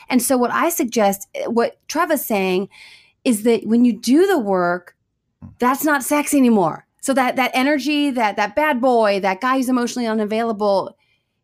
And 0.08 0.22
so 0.22 0.36
what 0.36 0.50
I 0.50 0.68
suggest 0.68 1.28
eh, 1.34 1.46
what 1.46 1.78
Treva's 1.88 2.24
saying 2.24 2.68
is 3.24 3.42
that 3.42 3.66
when 3.66 3.84
you 3.84 3.92
do 3.92 4.26
the 4.26 4.38
work, 4.38 4.96
hmm. 5.42 5.48
that's 5.58 5.84
not 5.84 6.02
sex 6.02 6.34
anymore. 6.34 6.86
So 7.00 7.14
that 7.14 7.36
that 7.36 7.50
energy, 7.54 8.10
that 8.10 8.36
that 8.36 8.54
bad 8.54 8.80
boy, 8.80 9.20
that 9.20 9.40
guy 9.40 9.56
who's 9.56 9.68
emotionally 9.68 10.06
unavailable, 10.06 10.96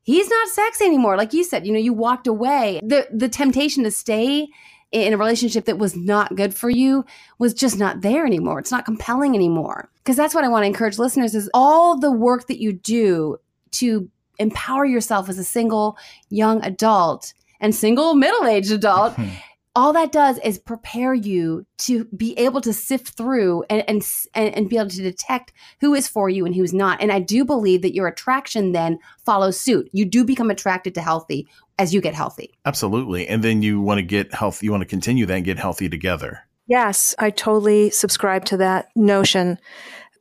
he's 0.03 0.29
not 0.29 0.49
sex 0.49 0.81
anymore. 0.81 1.17
Like 1.17 1.33
you 1.33 1.45
said, 1.45 1.67
you 1.67 1.73
know, 1.73 1.79
you 1.79 1.93
walked 1.93 2.27
away. 2.27 2.81
The 2.83 3.09
the 3.13 3.29
temptation 3.29 3.85
to 3.85 3.91
stay 3.91 4.49
in 4.95 5.13
a 5.13 5.17
relationship 5.17 5.65
that 5.65 5.79
was 5.79 5.97
not 5.97 6.37
good 6.37 6.55
for 6.55 6.71
you 6.71 7.05
was 7.39 7.53
just 7.53 7.79
not 7.79 8.01
there 8.01 8.25
anymore. 8.25 8.61
It's 8.61 8.71
not 8.71 8.85
compelling 8.85 9.35
anymore. 9.35 9.91
Because 9.97 10.17
that's 10.17 10.35
what 10.35 10.45
I 10.45 10.49
want 10.49 10.63
to 10.63 10.69
encourage 10.69 10.99
listeners 10.99 11.35
is 11.35 11.51
all 11.53 11.99
the 11.99 12.13
work 12.13 12.47
that 12.47 12.61
you 12.61 12.73
do 12.73 13.39
to 13.73 14.09
empower 14.39 14.85
yourself 14.85 15.29
as 15.29 15.39
a 15.39 15.45
single 15.45 15.99
young 16.31 16.63
adult 16.65 17.35
and 17.61 17.75
single 17.75 18.15
middle-aged 18.15 18.73
adult 18.73 19.15
hmm. 19.15 19.29
all 19.77 19.93
that 19.93 20.11
does 20.11 20.39
is 20.39 20.59
prepare 20.59 21.15
you 21.15 21.65
to 21.79 22.05
be 22.07 22.37
able 22.37 22.61
to 22.61 22.73
sift 22.73 23.17
through 23.17 23.65
and, 23.71 23.85
and 23.89 24.03
and 24.35 24.55
and 24.57 24.69
be 24.69 24.77
able 24.77 24.91
to 24.91 25.03
detect 25.03 25.53
who 25.81 25.95
is 25.95 26.09
for 26.09 26.29
you 26.29 26.45
and 26.47 26.55
who's 26.55 26.75
not. 26.75 27.01
And 27.01 27.13
I 27.13 27.21
do 27.21 27.45
believe 27.45 27.83
that 27.83 27.95
your 27.95 28.09
attraction 28.09 28.73
then 28.73 28.99
follows 29.25 29.59
suit. 29.59 29.89
You 29.93 30.05
do 30.05 30.25
become 30.25 30.51
attracted 30.51 30.95
to 30.95 31.01
healthy 31.01 31.47
as 31.79 31.93
you 31.93 32.01
get 32.01 32.15
healthy. 32.15 32.55
Absolutely. 32.65 33.27
And 33.27 33.43
then 33.43 33.63
you 33.63 33.81
want 33.81 33.99
to 33.99 34.03
get 34.03 34.33
healthy, 34.33 34.67
you 34.67 34.73
want 34.73 34.83
to 34.83 34.89
continue 34.89 35.27
that 35.27 35.35
and 35.35 35.45
get 35.45 35.59
healthy 35.59 35.89
together. 35.89 36.47
Yes, 36.67 37.15
I 37.19 37.31
totally 37.31 37.91
subscribe 37.91 38.45
to 38.47 38.57
that 38.59 38.89
notion. 38.97 39.59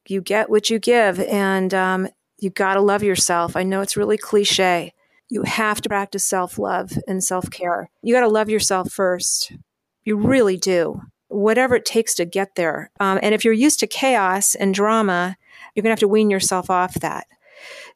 You 0.08 0.22
get 0.22 0.50
what 0.50 0.70
you 0.70 0.78
give, 0.80 1.22
and 1.22 1.74
um, 1.74 2.08
you 2.40 2.50
got 2.50 2.74
to 2.74 2.82
love 2.82 3.04
yourself. 3.04 3.56
I 3.56 3.64
know 3.64 3.80
it's 3.80 3.96
really 3.96 4.18
cliche. 4.18 4.94
You 5.30 5.44
have 5.44 5.80
to 5.82 5.90
practice 5.90 6.26
self 6.26 6.60
love 6.60 6.92
and 7.08 7.24
self 7.24 7.50
care. 7.50 7.90
You 8.02 8.14
got 8.14 8.22
to 8.22 8.28
love 8.28 8.50
yourself 8.50 8.92
first. 8.92 9.54
You 10.04 10.18
really 10.18 10.58
do. 10.58 11.02
Whatever 11.30 11.76
it 11.76 11.86
takes 11.86 12.14
to 12.16 12.26
get 12.26 12.56
there. 12.56 12.92
Um, 13.00 13.20
and 13.24 13.34
if 13.34 13.46
you're 13.46 13.54
used 13.54 13.80
to 13.80 13.88
chaos 13.88 14.54
and 14.54 14.74
drama, 14.74 15.38
you're 15.74 15.82
going 15.82 15.90
to 15.90 15.94
have 15.94 16.00
to 16.00 16.08
wean 16.10 16.30
yourself 16.30 16.70
off 16.70 16.96
that. 16.96 17.26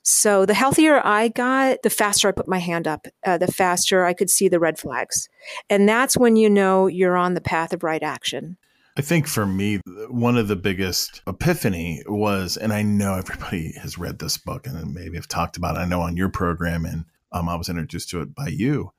So 0.09 0.45
the 0.45 0.53
healthier 0.53 1.05
I 1.05 1.27
got, 1.27 1.83
the 1.83 1.89
faster 1.89 2.29
I 2.29 2.31
put 2.31 2.47
my 2.47 2.59
hand 2.59 2.87
up, 2.87 3.07
uh, 3.25 3.37
the 3.37 3.51
faster 3.51 4.05
I 4.05 4.13
could 4.13 4.29
see 4.29 4.47
the 4.47 4.57
red 4.57 4.79
flags. 4.79 5.27
And 5.69 5.87
that's 5.87 6.15
when 6.15 6.37
you 6.37 6.49
know 6.49 6.87
you're 6.87 7.17
on 7.17 7.33
the 7.33 7.41
path 7.41 7.73
of 7.73 7.83
right 7.83 8.01
action. 8.01 8.55
I 8.95 9.01
think 9.01 9.27
for 9.27 9.45
me, 9.45 9.81
one 10.07 10.37
of 10.37 10.47
the 10.47 10.55
biggest 10.55 11.21
epiphany 11.27 12.03
was, 12.07 12.55
and 12.55 12.71
I 12.71 12.83
know 12.83 13.15
everybody 13.15 13.73
has 13.81 13.97
read 13.97 14.19
this 14.19 14.37
book 14.37 14.65
and 14.65 14.93
maybe 14.93 15.17
have 15.17 15.27
talked 15.27 15.57
about 15.57 15.75
it. 15.75 15.79
I 15.79 15.85
know 15.85 15.99
on 15.99 16.15
your 16.15 16.29
program, 16.29 16.85
and 16.85 17.03
um, 17.33 17.49
I 17.49 17.55
was 17.55 17.67
introduced 17.67 18.09
to 18.11 18.21
it 18.21 18.33
by 18.33 18.47
you, 18.47 18.93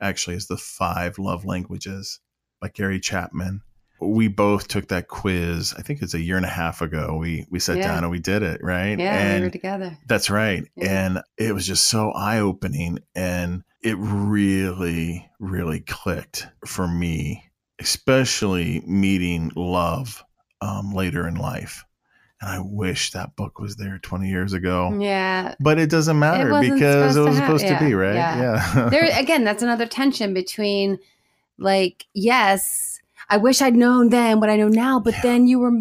actually, 0.00 0.36
is 0.36 0.46
The 0.46 0.56
Five 0.56 1.18
Love 1.18 1.44
Languages 1.44 2.20
by 2.58 2.68
Gary 2.68 3.00
Chapman. 3.00 3.60
We 4.00 4.28
both 4.28 4.68
took 4.68 4.88
that 4.88 5.08
quiz. 5.08 5.74
I 5.78 5.82
think 5.82 6.02
it's 6.02 6.14
a 6.14 6.20
year 6.20 6.36
and 6.36 6.44
a 6.44 6.48
half 6.50 6.82
ago. 6.82 7.16
We 7.18 7.46
we 7.50 7.58
sat 7.58 7.76
Yeah. 7.78 7.88
down 7.88 7.98
and 8.04 8.10
we 8.10 8.18
did 8.18 8.42
it, 8.42 8.60
right? 8.62 8.98
Yeah, 8.98 9.16
and 9.16 9.42
we 9.42 9.46
were 9.46 9.50
together. 9.52 9.96
That's 10.06 10.30
right. 10.30 10.64
Yeah. 10.76 11.06
And 11.06 11.22
it 11.38 11.54
was 11.54 11.66
just 11.66 11.86
so 11.86 12.10
eye 12.10 12.40
opening. 12.40 12.98
And 13.14 13.62
it 13.82 13.96
really, 13.98 15.28
really 15.38 15.80
clicked 15.80 16.46
for 16.66 16.88
me, 16.88 17.44
especially 17.78 18.82
meeting 18.86 19.52
love 19.54 20.24
um, 20.60 20.92
later 20.92 21.28
in 21.28 21.36
life. 21.36 21.84
And 22.40 22.50
I 22.50 22.58
wish 22.60 23.12
that 23.12 23.36
book 23.36 23.58
was 23.58 23.76
there 23.76 23.98
20 24.02 24.28
years 24.28 24.52
ago. 24.52 24.96
Yeah. 25.00 25.54
But 25.60 25.78
it 25.78 25.88
doesn't 25.88 26.18
matter 26.18 26.50
wasn't 26.50 26.74
because 26.74 27.16
it 27.16 27.20
was 27.20 27.36
to 27.36 27.42
supposed 27.42 27.66
to 27.66 27.78
be, 27.78 27.90
yeah, 27.90 27.94
right? 27.94 28.14
yeah. 28.14 28.88
there 28.90 29.08
again, 29.18 29.44
that's 29.44 29.62
another 29.62 29.86
tension 29.86 30.34
between 30.34 30.98
like, 31.58 32.06
yes, 32.12 32.93
I 33.28 33.36
wish 33.36 33.62
I'd 33.62 33.76
known 33.76 34.10
then 34.10 34.40
what 34.40 34.50
I 34.50 34.56
know 34.56 34.68
now, 34.68 35.00
but 35.00 35.14
then 35.22 35.46
you 35.46 35.58
were 35.58 35.72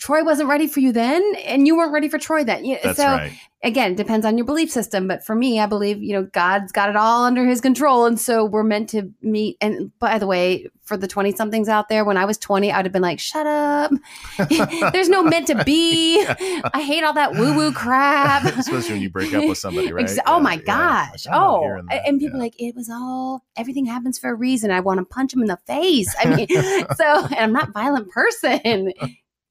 Troy 0.00 0.24
wasn't 0.24 0.48
ready 0.48 0.66
for 0.66 0.80
you 0.80 0.92
then, 0.92 1.22
and 1.44 1.66
you 1.66 1.76
weren't 1.76 1.92
ready 1.92 2.08
for 2.08 2.18
Troy 2.18 2.42
then. 2.42 2.64
That's 2.82 2.96
so 2.96 3.04
right. 3.04 3.32
again, 3.62 3.92
it 3.92 3.96
depends 3.96 4.24
on 4.24 4.38
your 4.38 4.46
belief 4.46 4.70
system. 4.70 5.06
But 5.06 5.24
for 5.26 5.34
me, 5.34 5.60
I 5.60 5.66
believe, 5.66 6.02
you 6.02 6.14
know, 6.14 6.22
God's 6.22 6.72
got 6.72 6.88
it 6.88 6.96
all 6.96 7.24
under 7.24 7.44
his 7.46 7.60
control. 7.60 8.06
And 8.06 8.18
so 8.18 8.46
we're 8.46 8.62
meant 8.62 8.88
to 8.90 9.10
meet. 9.20 9.58
And 9.60 9.96
by 9.98 10.18
the 10.18 10.26
way, 10.26 10.66
for 10.84 10.96
the 10.96 11.06
20 11.06 11.32
somethings 11.36 11.68
out 11.68 11.90
there, 11.90 12.06
when 12.06 12.16
I 12.16 12.24
was 12.24 12.38
20, 12.38 12.72
I 12.72 12.78
would 12.78 12.86
have 12.86 12.92
been 12.94 13.02
like, 13.02 13.20
shut 13.20 13.46
up. 13.46 13.92
There's 14.92 15.10
no 15.10 15.22
meant 15.22 15.46
to 15.48 15.62
be. 15.64 16.24
I 16.28 16.80
hate 16.80 17.04
all 17.04 17.12
that 17.12 17.34
woo 17.34 17.54
woo 17.54 17.70
crap. 17.70 18.44
Especially 18.58 18.94
when 18.94 19.02
you 19.02 19.10
break 19.10 19.34
up 19.34 19.46
with 19.46 19.58
somebody, 19.58 19.92
right? 19.92 20.04
Ex- 20.04 20.18
oh 20.26 20.40
my 20.40 20.54
yeah. 20.54 21.10
gosh. 21.10 21.26
Like, 21.26 21.36
oh, 21.36 21.82
and 21.90 22.18
people 22.18 22.38
Yeah. 22.38 22.44
like, 22.44 22.54
it 22.58 22.74
was 22.74 22.88
all, 22.88 23.44
everything 23.56 23.84
happens 23.84 24.18
for 24.18 24.30
a 24.30 24.34
reason. 24.34 24.70
I 24.70 24.80
want 24.80 24.98
to 24.98 25.04
punch 25.04 25.34
him 25.34 25.42
in 25.42 25.48
the 25.48 25.58
face. 25.66 26.12
I 26.18 26.34
mean, 26.34 26.48
so, 26.96 27.26
and 27.26 27.38
I'm 27.38 27.52
not 27.52 27.68
a 27.68 27.72
violent 27.72 28.08
person. 28.10 28.94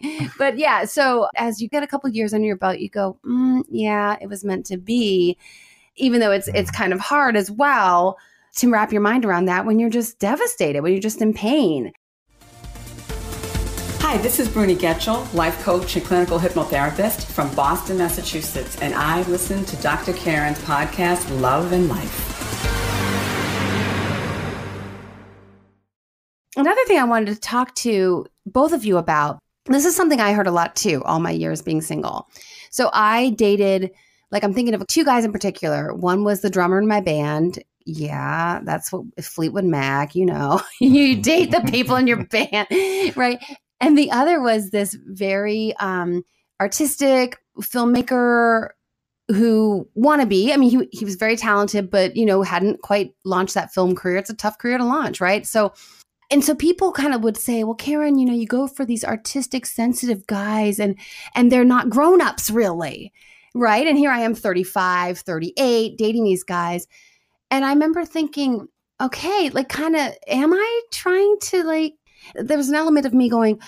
But 0.37 0.57
yeah, 0.57 0.85
so 0.85 1.27
as 1.35 1.61
you 1.61 1.67
get 1.67 1.83
a 1.83 1.87
couple 1.87 2.09
years 2.09 2.33
under 2.33 2.47
your 2.47 2.55
belt, 2.55 2.79
you 2.79 2.89
go, 2.89 3.19
mm, 3.25 3.63
yeah, 3.69 4.17
it 4.21 4.27
was 4.27 4.43
meant 4.43 4.65
to 4.67 4.77
be. 4.77 5.37
Even 5.95 6.21
though 6.21 6.31
it's 6.31 6.47
it's 6.49 6.71
kind 6.71 6.93
of 6.93 6.99
hard 7.01 7.35
as 7.35 7.51
well 7.51 8.17
to 8.55 8.71
wrap 8.71 8.93
your 8.93 9.01
mind 9.01 9.25
around 9.25 9.45
that 9.45 9.65
when 9.65 9.79
you're 9.79 9.89
just 9.89 10.17
devastated, 10.19 10.81
when 10.81 10.93
you're 10.93 11.01
just 11.01 11.21
in 11.21 11.33
pain. 11.33 11.91
Hi, 13.99 14.17
this 14.17 14.39
is 14.39 14.47
Bruni 14.47 14.75
Getchell, 14.75 15.31
life 15.33 15.61
coach 15.61 15.95
and 15.97 16.05
clinical 16.05 16.39
hypnotherapist 16.39 17.25
from 17.25 17.53
Boston, 17.53 17.97
Massachusetts, 17.97 18.77
and 18.81 18.95
I 18.95 19.23
listen 19.23 19.65
to 19.65 19.75
Dr. 19.77 20.13
Karen's 20.13 20.57
podcast, 20.59 21.41
Love 21.41 21.73
and 21.73 21.89
Life. 21.89 22.25
Another 26.55 26.83
thing 26.85 26.97
I 26.97 27.03
wanted 27.03 27.35
to 27.35 27.39
talk 27.39 27.75
to 27.75 28.25
both 28.45 28.71
of 28.73 28.83
you 28.83 28.97
about 28.97 29.39
this 29.73 29.85
is 29.85 29.95
something 29.95 30.19
I 30.19 30.33
heard 30.33 30.47
a 30.47 30.51
lot 30.51 30.75
too, 30.75 31.03
all 31.03 31.19
my 31.19 31.31
years 31.31 31.61
being 31.61 31.81
single. 31.81 32.29
So 32.71 32.89
I 32.93 33.31
dated, 33.31 33.91
like, 34.31 34.43
I'm 34.43 34.53
thinking 34.53 34.73
of 34.73 34.85
two 34.87 35.05
guys 35.05 35.25
in 35.25 35.31
particular. 35.31 35.93
One 35.93 36.23
was 36.23 36.41
the 36.41 36.49
drummer 36.49 36.79
in 36.79 36.87
my 36.87 37.01
band. 37.01 37.63
Yeah, 37.85 38.61
that's 38.63 38.91
what 38.91 39.03
Fleetwood 39.21 39.65
Mac, 39.65 40.15
you 40.15 40.25
know, 40.25 40.61
you 40.79 41.21
date 41.21 41.51
the 41.51 41.61
people 41.61 41.95
in 41.95 42.07
your 42.07 42.23
band, 42.25 42.67
right? 43.15 43.43
And 43.79 43.97
the 43.97 44.11
other 44.11 44.41
was 44.41 44.69
this 44.69 44.95
very 45.05 45.73
um, 45.79 46.23
artistic 46.59 47.37
filmmaker 47.61 48.69
who 49.29 49.87
wannabe. 49.97 50.51
I 50.51 50.57
mean, 50.57 50.69
he, 50.69 50.89
he 50.91 51.05
was 51.05 51.15
very 51.15 51.35
talented, 51.35 51.89
but, 51.89 52.15
you 52.15 52.25
know, 52.25 52.41
hadn't 52.41 52.81
quite 52.81 53.13
launched 53.23 53.53
that 53.53 53.73
film 53.73 53.95
career. 53.95 54.17
It's 54.17 54.29
a 54.29 54.35
tough 54.35 54.57
career 54.57 54.77
to 54.77 54.83
launch, 54.83 55.21
right? 55.21 55.45
So, 55.45 55.73
and 56.31 56.43
so 56.43 56.53
people 56.53 56.91
kind 56.91 57.13
of 57.13 57.23
would 57.23 57.37
say 57.37 57.63
well 57.63 57.75
karen 57.75 58.17
you 58.17 58.25
know 58.25 58.33
you 58.33 58.47
go 58.47 58.67
for 58.67 58.85
these 58.85 59.03
artistic 59.03 59.65
sensitive 59.65 60.25
guys 60.27 60.79
and 60.79 60.97
and 61.35 61.51
they're 61.51 61.65
not 61.65 61.89
grown-ups 61.89 62.49
really 62.49 63.11
right? 63.55 63.87
And 63.87 63.97
here 63.97 64.11
i 64.11 64.19
am 64.19 64.35
35 64.35 65.19
38 65.19 65.97
dating 65.97 66.23
these 66.23 66.43
guys. 66.43 66.87
And 67.51 67.65
i 67.65 67.69
remember 67.73 68.05
thinking 68.05 68.67
okay 69.01 69.49
like 69.49 69.69
kind 69.69 69.95
of 69.95 70.13
am 70.27 70.53
i 70.53 70.81
trying 70.91 71.37
to 71.41 71.63
like 71.63 71.93
there 72.35 72.57
was 72.57 72.69
an 72.69 72.75
element 72.75 73.05
of 73.05 73.13
me 73.13 73.29
going 73.29 73.59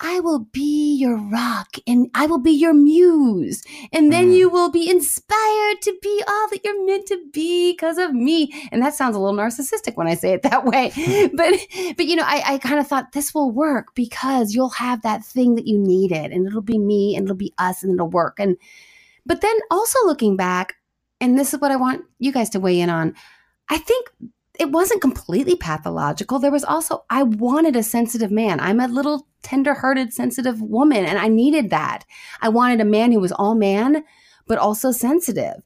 I 0.00 0.20
will 0.20 0.40
be 0.52 0.94
your 0.96 1.16
rock 1.16 1.76
and 1.86 2.08
I 2.14 2.26
will 2.26 2.38
be 2.38 2.52
your 2.52 2.72
muse. 2.74 3.64
And 3.92 4.12
then 4.12 4.28
Mm. 4.28 4.36
you 4.36 4.48
will 4.48 4.70
be 4.70 4.88
inspired 4.88 5.82
to 5.82 5.96
be 6.02 6.22
all 6.28 6.48
that 6.50 6.60
you're 6.64 6.86
meant 6.86 7.06
to 7.06 7.18
be 7.32 7.72
because 7.72 7.98
of 7.98 8.12
me. 8.12 8.52
And 8.70 8.82
that 8.82 8.94
sounds 8.94 9.16
a 9.16 9.18
little 9.18 9.36
narcissistic 9.36 9.96
when 9.96 10.06
I 10.06 10.14
say 10.14 10.32
it 10.32 10.42
that 10.42 10.64
way. 10.64 10.92
but 11.34 11.54
but 11.96 12.06
you 12.06 12.16
know, 12.16 12.24
I, 12.24 12.54
I 12.54 12.58
kind 12.58 12.78
of 12.80 12.86
thought 12.86 13.12
this 13.12 13.34
will 13.34 13.50
work 13.50 13.94
because 13.94 14.54
you'll 14.54 14.70
have 14.70 15.02
that 15.02 15.24
thing 15.24 15.54
that 15.56 15.66
you 15.66 15.78
needed 15.78 16.32
and 16.32 16.46
it'll 16.46 16.62
be 16.62 16.78
me 16.78 17.16
and 17.16 17.24
it'll 17.26 17.36
be 17.36 17.54
us 17.58 17.82
and 17.82 17.92
it'll 17.94 18.08
work. 18.08 18.38
And 18.38 18.56
but 19.26 19.40
then 19.42 19.56
also 19.70 19.98
looking 20.06 20.36
back, 20.36 20.74
and 21.20 21.38
this 21.38 21.52
is 21.52 21.60
what 21.60 21.70
I 21.70 21.76
want 21.76 22.04
you 22.18 22.32
guys 22.32 22.50
to 22.50 22.60
weigh 22.60 22.80
in 22.80 22.88
on. 22.90 23.14
I 23.68 23.78
think 23.78 24.08
it 24.58 24.70
wasn't 24.72 25.02
completely 25.02 25.54
pathological. 25.54 26.38
There 26.38 26.50
was 26.50 26.64
also, 26.64 27.04
I 27.10 27.22
wanted 27.22 27.76
a 27.76 27.82
sensitive 27.82 28.30
man. 28.32 28.58
I'm 28.58 28.80
a 28.80 28.88
little 28.88 29.27
tender 29.42 29.74
hearted, 29.74 30.12
sensitive 30.12 30.60
woman, 30.60 31.04
and 31.04 31.18
I 31.18 31.28
needed 31.28 31.70
that. 31.70 32.04
I 32.40 32.48
wanted 32.48 32.80
a 32.80 32.84
man 32.84 33.12
who 33.12 33.20
was 33.20 33.32
all 33.32 33.54
man, 33.54 34.04
but 34.46 34.58
also 34.58 34.90
sensitive. 34.90 35.62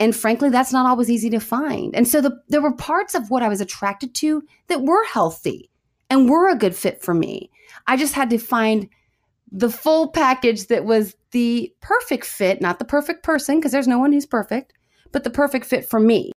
And 0.00 0.16
frankly, 0.16 0.50
that's 0.50 0.72
not 0.72 0.86
always 0.86 1.10
easy 1.10 1.30
to 1.30 1.38
find. 1.38 1.94
And 1.94 2.08
so 2.08 2.20
the, 2.20 2.40
there 2.48 2.62
were 2.62 2.74
parts 2.74 3.14
of 3.14 3.30
what 3.30 3.42
I 3.42 3.48
was 3.48 3.60
attracted 3.60 4.14
to 4.16 4.42
that 4.66 4.82
were 4.82 5.04
healthy 5.04 5.70
and 6.10 6.28
were 6.28 6.48
a 6.48 6.56
good 6.56 6.74
fit 6.74 7.02
for 7.02 7.14
me. 7.14 7.50
I 7.86 7.96
just 7.96 8.14
had 8.14 8.30
to 8.30 8.38
find 8.38 8.88
the 9.52 9.70
full 9.70 10.08
package 10.08 10.66
that 10.68 10.84
was 10.84 11.14
the 11.30 11.72
perfect 11.80 12.24
fit, 12.24 12.60
not 12.60 12.78
the 12.78 12.84
perfect 12.84 13.22
person, 13.22 13.58
because 13.58 13.70
there's 13.70 13.86
no 13.86 13.98
one 13.98 14.12
who's 14.12 14.26
perfect, 14.26 14.72
but 15.12 15.24
the 15.24 15.30
perfect 15.30 15.66
fit 15.66 15.88
for 15.88 16.00
me. 16.00 16.32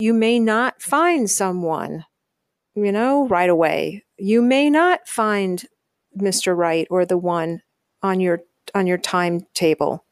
You 0.00 0.12
may 0.12 0.38
not 0.38 0.82
find 0.82 1.30
someone, 1.30 2.04
you 2.74 2.92
know, 2.92 3.26
right 3.28 3.50
away. 3.50 4.04
You 4.18 4.42
may 4.42 4.68
not 4.68 5.06
find 5.06 5.64
Mr. 6.18 6.56
Right 6.56 6.86
or 6.90 7.04
the 7.04 7.18
one 7.18 7.62
on 8.02 8.20
your 8.20 8.40
on 8.74 8.86
your 8.86 8.98
timetable. 8.98 10.04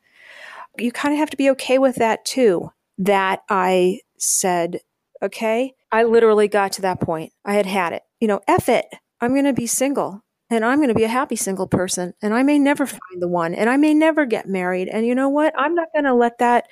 You 0.79 0.93
kind 0.93 1.13
of 1.13 1.19
have 1.19 1.31
to 1.31 1.37
be 1.37 1.51
okay 1.51 1.79
with 1.79 1.97
that 1.97 2.25
too. 2.25 2.71
That 2.99 3.43
I 3.49 4.01
said, 4.19 4.81
okay, 5.23 5.75
I 5.93 6.05
literally 6.05 6.49
got 6.49 6.73
to 6.73 6.83
that 6.83 7.01
point. 7.01 7.33
I 7.45 7.55
had 7.55 7.67
had 7.67 7.93
it. 7.93 8.03
You 8.21 8.29
know, 8.29 8.41
F 8.49 8.69
it. 8.69 8.87
I'm 9.21 9.33
going 9.33 9.45
to 9.45 9.53
be 9.53 9.67
single 9.67 10.23
and 10.51 10.65
I'm 10.65 10.79
going 10.79 10.89
to 10.89 10.95
be 10.95 11.05
a 11.05 11.09
happy 11.09 11.37
single 11.37 11.67
person 11.67 12.15
and 12.23 12.33
I 12.33 12.43
may 12.43 12.59
never 12.59 12.87
find 12.87 13.21
the 13.21 13.29
one 13.29 13.55
and 13.55 13.69
I 13.69 13.77
may 13.77 13.95
never 13.95 14.27
get 14.27 14.49
married. 14.49 14.89
And 14.89 15.07
you 15.07 15.15
know 15.15 15.29
what? 15.29 15.55
I'm 15.59 15.75
not 15.75 15.89
going 15.93 16.05
to 16.05 16.15
let 16.15 16.39
that 16.39 16.69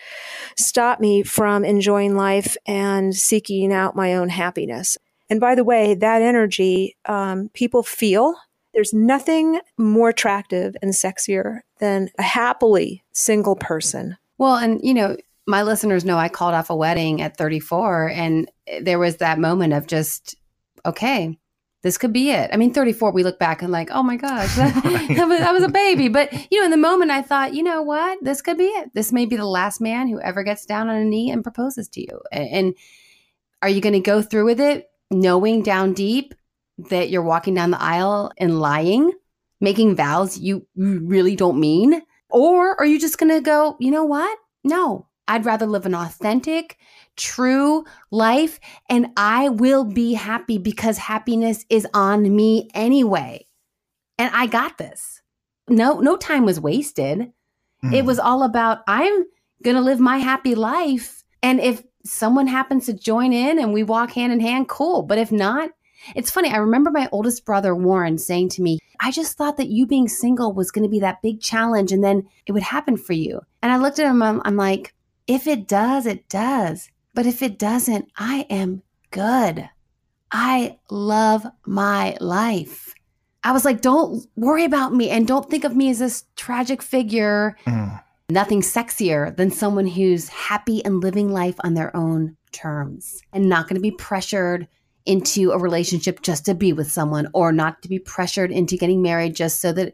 stop 0.56 1.00
me 1.00 1.22
from 1.22 1.64
enjoying 1.64 2.16
life 2.16 2.56
and 2.66 3.14
seeking 3.14 3.72
out 3.72 3.96
my 3.96 4.14
own 4.14 4.28
happiness. 4.28 4.96
And 5.28 5.40
by 5.40 5.54
the 5.54 5.64
way, 5.64 5.94
that 5.94 6.22
energy 6.22 6.96
um, 7.06 7.50
people 7.52 7.82
feel. 7.82 8.34
There's 8.76 8.92
nothing 8.92 9.58
more 9.78 10.10
attractive 10.10 10.76
and 10.82 10.92
sexier 10.92 11.60
than 11.80 12.10
a 12.18 12.22
happily 12.22 13.02
single 13.12 13.56
person. 13.56 14.18
Well, 14.36 14.56
and 14.56 14.80
you 14.82 14.92
know, 14.92 15.16
my 15.46 15.62
listeners 15.62 16.04
know 16.04 16.18
I 16.18 16.28
called 16.28 16.52
off 16.52 16.68
a 16.68 16.76
wedding 16.76 17.22
at 17.22 17.38
34 17.38 18.10
and 18.10 18.50
there 18.82 18.98
was 18.98 19.16
that 19.16 19.38
moment 19.38 19.72
of 19.72 19.86
just, 19.86 20.36
okay, 20.84 21.38
this 21.82 21.96
could 21.96 22.12
be 22.12 22.30
it. 22.30 22.50
I 22.52 22.58
mean, 22.58 22.74
34, 22.74 23.12
we 23.12 23.22
look 23.22 23.38
back 23.38 23.62
and 23.62 23.72
like, 23.72 23.90
oh 23.92 24.02
my 24.02 24.16
gosh, 24.16 24.54
that, 24.56 24.74
that, 24.74 25.28
was, 25.28 25.38
that 25.38 25.54
was 25.54 25.62
a 25.62 25.70
baby. 25.70 26.08
But, 26.08 26.30
you 26.52 26.58
know, 26.58 26.66
in 26.66 26.70
the 26.70 26.76
moment, 26.76 27.10
I 27.10 27.22
thought, 27.22 27.54
you 27.54 27.62
know 27.62 27.80
what? 27.80 28.18
This 28.22 28.42
could 28.42 28.58
be 28.58 28.64
it. 28.64 28.90
This 28.92 29.10
may 29.10 29.24
be 29.24 29.36
the 29.36 29.46
last 29.46 29.80
man 29.80 30.08
who 30.08 30.20
ever 30.20 30.42
gets 30.42 30.66
down 30.66 30.90
on 30.90 30.96
a 30.96 31.04
knee 31.04 31.30
and 31.30 31.42
proposes 31.42 31.88
to 31.90 32.02
you. 32.02 32.20
And, 32.30 32.48
and 32.50 32.74
are 33.62 33.70
you 33.70 33.80
going 33.80 33.94
to 33.94 34.00
go 34.00 34.20
through 34.20 34.44
with 34.44 34.60
it 34.60 34.90
knowing 35.10 35.62
down 35.62 35.94
deep 35.94 36.34
that 36.78 37.10
you're 37.10 37.22
walking 37.22 37.54
down 37.54 37.70
the 37.70 37.82
aisle 37.82 38.32
and 38.38 38.60
lying, 38.60 39.12
making 39.60 39.96
vows 39.96 40.38
you 40.38 40.66
really 40.76 41.36
don't 41.36 41.60
mean? 41.60 42.02
Or 42.28 42.78
are 42.78 42.86
you 42.86 42.98
just 42.98 43.18
going 43.18 43.32
to 43.32 43.40
go, 43.40 43.76
you 43.80 43.90
know 43.90 44.04
what? 44.04 44.38
No, 44.64 45.06
I'd 45.28 45.44
rather 45.44 45.66
live 45.66 45.86
an 45.86 45.94
authentic, 45.94 46.76
true 47.16 47.84
life 48.10 48.60
and 48.88 49.08
I 49.16 49.48
will 49.48 49.84
be 49.84 50.12
happy 50.12 50.58
because 50.58 50.98
happiness 50.98 51.64
is 51.70 51.86
on 51.94 52.34
me 52.34 52.68
anyway. 52.74 53.46
And 54.18 54.30
I 54.34 54.46
got 54.46 54.78
this. 54.78 55.22
No 55.68 56.00
no 56.00 56.16
time 56.16 56.44
was 56.44 56.60
wasted. 56.60 57.32
Mm. 57.82 57.94
It 57.94 58.04
was 58.04 58.18
all 58.18 58.42
about 58.42 58.80
I'm 58.86 59.24
going 59.62 59.76
to 59.76 59.82
live 59.82 59.98
my 59.98 60.18
happy 60.18 60.54
life 60.54 61.24
and 61.42 61.60
if 61.60 61.82
someone 62.04 62.46
happens 62.46 62.86
to 62.86 62.92
join 62.92 63.32
in 63.32 63.58
and 63.58 63.72
we 63.72 63.82
walk 63.82 64.12
hand 64.12 64.32
in 64.32 64.40
hand 64.40 64.68
cool, 64.68 65.02
but 65.02 65.18
if 65.18 65.32
not, 65.32 65.70
it's 66.14 66.30
funny. 66.30 66.50
I 66.50 66.56
remember 66.56 66.90
my 66.90 67.08
oldest 67.12 67.44
brother 67.44 67.74
Warren 67.74 68.18
saying 68.18 68.50
to 68.50 68.62
me, 68.62 68.78
I 69.00 69.10
just 69.10 69.36
thought 69.36 69.56
that 69.56 69.68
you 69.68 69.86
being 69.86 70.08
single 70.08 70.52
was 70.52 70.70
going 70.70 70.84
to 70.84 70.90
be 70.90 71.00
that 71.00 71.22
big 71.22 71.40
challenge 71.40 71.92
and 71.92 72.02
then 72.02 72.28
it 72.46 72.52
would 72.52 72.62
happen 72.62 72.96
for 72.96 73.12
you. 73.12 73.40
And 73.62 73.72
I 73.72 73.76
looked 73.76 73.98
at 73.98 74.10
him, 74.10 74.22
I'm, 74.22 74.40
I'm 74.44 74.56
like, 74.56 74.94
if 75.26 75.46
it 75.46 75.66
does, 75.66 76.06
it 76.06 76.28
does. 76.28 76.88
But 77.14 77.26
if 77.26 77.42
it 77.42 77.58
doesn't, 77.58 78.10
I 78.16 78.46
am 78.50 78.82
good. 79.10 79.68
I 80.30 80.78
love 80.90 81.46
my 81.64 82.16
life. 82.20 82.94
I 83.42 83.52
was 83.52 83.64
like, 83.64 83.80
don't 83.80 84.26
worry 84.36 84.64
about 84.64 84.92
me 84.92 85.10
and 85.10 85.26
don't 85.26 85.48
think 85.48 85.64
of 85.64 85.76
me 85.76 85.90
as 85.90 86.00
this 86.00 86.24
tragic 86.36 86.82
figure. 86.82 87.56
Mm. 87.64 88.02
Nothing 88.28 88.60
sexier 88.60 89.34
than 89.36 89.52
someone 89.52 89.86
who's 89.86 90.28
happy 90.28 90.84
and 90.84 91.00
living 91.00 91.32
life 91.32 91.54
on 91.60 91.74
their 91.74 91.94
own 91.96 92.36
terms 92.50 93.22
and 93.32 93.48
not 93.48 93.68
going 93.68 93.76
to 93.76 93.80
be 93.80 93.92
pressured 93.92 94.66
into 95.06 95.52
a 95.52 95.58
relationship 95.58 96.22
just 96.22 96.44
to 96.46 96.54
be 96.54 96.72
with 96.72 96.90
someone 96.90 97.28
or 97.32 97.52
not 97.52 97.80
to 97.82 97.88
be 97.88 97.98
pressured 97.98 98.50
into 98.50 98.76
getting 98.76 99.02
married 99.02 99.34
just 99.34 99.60
so 99.60 99.72
that 99.72 99.92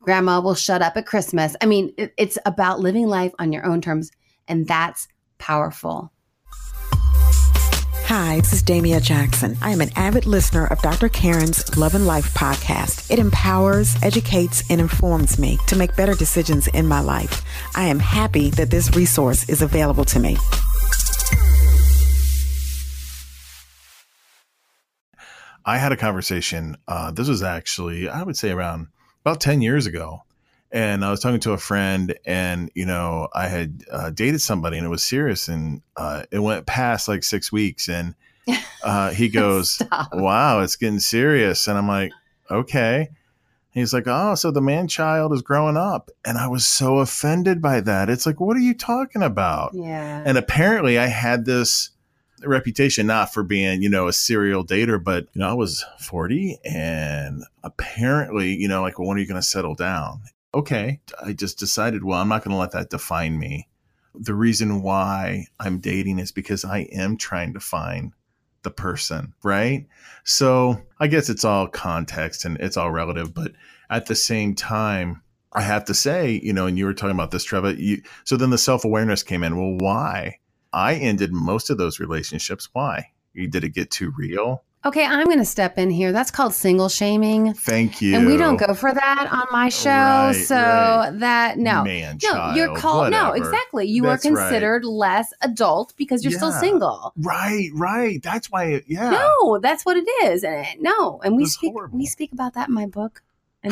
grandma 0.00 0.40
will 0.40 0.54
shut 0.54 0.82
up 0.82 0.96
at 0.96 1.06
Christmas. 1.06 1.54
I 1.60 1.66
mean, 1.66 1.92
it, 1.96 2.12
it's 2.16 2.38
about 2.46 2.80
living 2.80 3.06
life 3.06 3.32
on 3.38 3.52
your 3.52 3.66
own 3.66 3.80
terms, 3.80 4.10
and 4.48 4.66
that's 4.66 5.08
powerful. 5.38 6.12
Hi, 8.08 8.36
this 8.36 8.52
is 8.52 8.62
Damia 8.62 9.00
Jackson. 9.00 9.56
I 9.60 9.72
am 9.72 9.80
an 9.80 9.90
avid 9.96 10.26
listener 10.26 10.66
of 10.68 10.80
Dr. 10.80 11.08
Karen's 11.08 11.76
Love 11.76 11.96
and 11.96 12.06
Life 12.06 12.32
podcast. 12.34 13.10
It 13.10 13.18
empowers, 13.18 13.96
educates, 14.00 14.62
and 14.70 14.80
informs 14.80 15.40
me 15.40 15.58
to 15.66 15.74
make 15.74 15.96
better 15.96 16.14
decisions 16.14 16.68
in 16.68 16.86
my 16.86 17.00
life. 17.00 17.42
I 17.74 17.86
am 17.86 17.98
happy 17.98 18.50
that 18.50 18.70
this 18.70 18.94
resource 18.94 19.48
is 19.48 19.60
available 19.60 20.04
to 20.04 20.20
me. 20.20 20.36
I 25.66 25.78
had 25.78 25.92
a 25.92 25.96
conversation. 25.96 26.78
Uh, 26.88 27.10
this 27.10 27.28
was 27.28 27.42
actually, 27.42 28.08
I 28.08 28.22
would 28.22 28.36
say, 28.36 28.52
around 28.52 28.86
about 29.22 29.40
10 29.40 29.60
years 29.60 29.86
ago 29.86 30.22
and 30.72 31.04
I 31.04 31.10
was 31.10 31.20
talking 31.20 31.40
to 31.40 31.52
a 31.52 31.58
friend, 31.58 32.18
and 32.24 32.70
you 32.74 32.86
know, 32.86 33.28
I 33.32 33.48
had 33.48 33.84
uh, 33.90 34.10
dated 34.10 34.40
somebody, 34.40 34.76
and 34.76 34.86
it 34.86 34.90
was 34.90 35.02
serious, 35.02 35.48
and 35.48 35.80
uh, 35.96 36.24
it 36.30 36.40
went 36.40 36.66
past 36.66 37.08
like 37.08 37.22
six 37.22 37.52
weeks, 37.52 37.88
and 37.88 38.14
uh, 38.82 39.10
he 39.10 39.28
goes, 39.28 39.80
"Wow, 40.12 40.60
it's 40.60 40.76
getting 40.76 40.98
serious," 40.98 41.68
and 41.68 41.78
I'm 41.78 41.88
like, 41.88 42.12
"Okay." 42.50 43.08
He's 43.70 43.92
like, 43.92 44.04
"Oh, 44.06 44.34
so 44.34 44.50
the 44.50 44.60
man 44.60 44.88
child 44.88 45.32
is 45.32 45.42
growing 45.42 45.76
up," 45.76 46.10
and 46.24 46.36
I 46.36 46.48
was 46.48 46.66
so 46.66 46.98
offended 46.98 47.62
by 47.62 47.80
that. 47.80 48.10
It's 48.10 48.26
like, 48.26 48.40
what 48.40 48.56
are 48.56 48.60
you 48.60 48.74
talking 48.74 49.22
about? 49.22 49.72
Yeah. 49.74 50.22
And 50.24 50.36
apparently, 50.36 50.98
I 50.98 51.06
had 51.06 51.44
this 51.44 51.90
reputation 52.42 53.06
not 53.06 53.32
for 53.32 53.42
being, 53.42 53.82
you 53.82 53.88
know, 53.88 54.08
a 54.08 54.12
serial 54.12 54.64
dater, 54.64 55.02
but 55.02 55.26
you 55.32 55.40
know, 55.40 55.48
I 55.48 55.54
was 55.54 55.84
40 56.00 56.58
and 56.64 57.44
apparently, 57.62 58.54
you 58.54 58.68
know, 58.68 58.82
like, 58.82 58.98
well, 58.98 59.08
when 59.08 59.16
are 59.16 59.20
you 59.20 59.26
going 59.26 59.40
to 59.40 59.46
settle 59.46 59.74
down? 59.74 60.22
okay, 60.56 61.00
I 61.22 61.34
just 61.34 61.58
decided, 61.58 62.02
well, 62.02 62.18
I'm 62.18 62.28
not 62.28 62.42
going 62.42 62.52
to 62.52 62.58
let 62.58 62.72
that 62.72 62.88
define 62.88 63.38
me. 63.38 63.68
The 64.14 64.34
reason 64.34 64.80
why 64.80 65.46
I'm 65.60 65.78
dating 65.78 66.18
is 66.18 66.32
because 66.32 66.64
I 66.64 66.88
am 66.92 67.18
trying 67.18 67.52
to 67.52 67.60
find 67.60 68.12
the 68.62 68.70
person, 68.70 69.34
right? 69.44 69.86
So 70.24 70.80
I 70.98 71.08
guess 71.08 71.28
it's 71.28 71.44
all 71.44 71.68
context 71.68 72.46
and 72.46 72.56
it's 72.58 72.78
all 72.78 72.90
relative, 72.90 73.34
but 73.34 73.52
at 73.90 74.06
the 74.06 74.14
same 74.14 74.54
time, 74.54 75.22
I 75.52 75.60
have 75.60 75.84
to 75.86 75.94
say, 75.94 76.40
you 76.42 76.54
know, 76.54 76.66
and 76.66 76.78
you 76.78 76.86
were 76.86 76.94
talking 76.94 77.14
about 77.14 77.30
this, 77.30 77.46
Treva. 77.46 77.78
You, 77.78 78.02
so 78.24 78.36
then 78.36 78.50
the 78.50 78.58
self 78.58 78.84
awareness 78.84 79.22
came 79.22 79.44
in. 79.44 79.56
Well, 79.56 79.76
why? 79.78 80.38
I 80.76 80.96
ended 80.96 81.32
most 81.32 81.70
of 81.70 81.78
those 81.78 81.98
relationships. 81.98 82.68
Why? 82.74 83.12
Did 83.34 83.64
it 83.64 83.70
get 83.70 83.90
too 83.90 84.12
real? 84.14 84.62
Okay, 84.84 85.06
I'm 85.06 85.24
going 85.24 85.38
to 85.38 85.44
step 85.46 85.78
in 85.78 85.88
here. 85.88 86.12
That's 86.12 86.30
called 86.30 86.52
single 86.52 86.90
shaming. 86.90 87.54
Thank 87.54 88.02
you. 88.02 88.14
And 88.14 88.26
we 88.26 88.36
don't 88.36 88.58
go 88.58 88.74
for 88.74 88.92
that 88.92 89.28
on 89.32 89.46
my 89.50 89.70
show. 89.70 89.88
Right, 89.88 90.32
so 90.32 90.54
right. 90.54 91.10
that 91.18 91.58
no, 91.58 91.82
Man, 91.82 92.18
no, 92.22 92.30
child, 92.30 92.56
you're 92.56 92.76
called 92.76 93.06
whatever. 93.06 93.28
no, 93.28 93.32
exactly. 93.32 93.86
You 93.88 94.02
That's 94.02 94.24
are 94.24 94.28
considered 94.28 94.84
right. 94.84 94.92
less 94.92 95.32
adult 95.40 95.94
because 95.96 96.22
you're 96.22 96.32
yeah. 96.32 96.38
still 96.38 96.52
single. 96.52 97.14
Right, 97.16 97.70
right. 97.74 98.22
That's 98.22 98.48
why. 98.48 98.64
It, 98.64 98.84
yeah. 98.86 99.10
No, 99.10 99.58
that's 99.58 99.84
what 99.86 99.96
it 99.96 100.06
is. 100.24 100.44
And 100.44 100.66
no, 100.78 101.20
and 101.24 101.36
we 101.36 101.46
speak 101.46 101.72
horrible. 101.72 101.98
we 101.98 102.06
speak 102.06 102.32
about 102.32 102.52
that 102.54 102.68
in 102.68 102.74
my 102.74 102.86
book. 102.86 103.22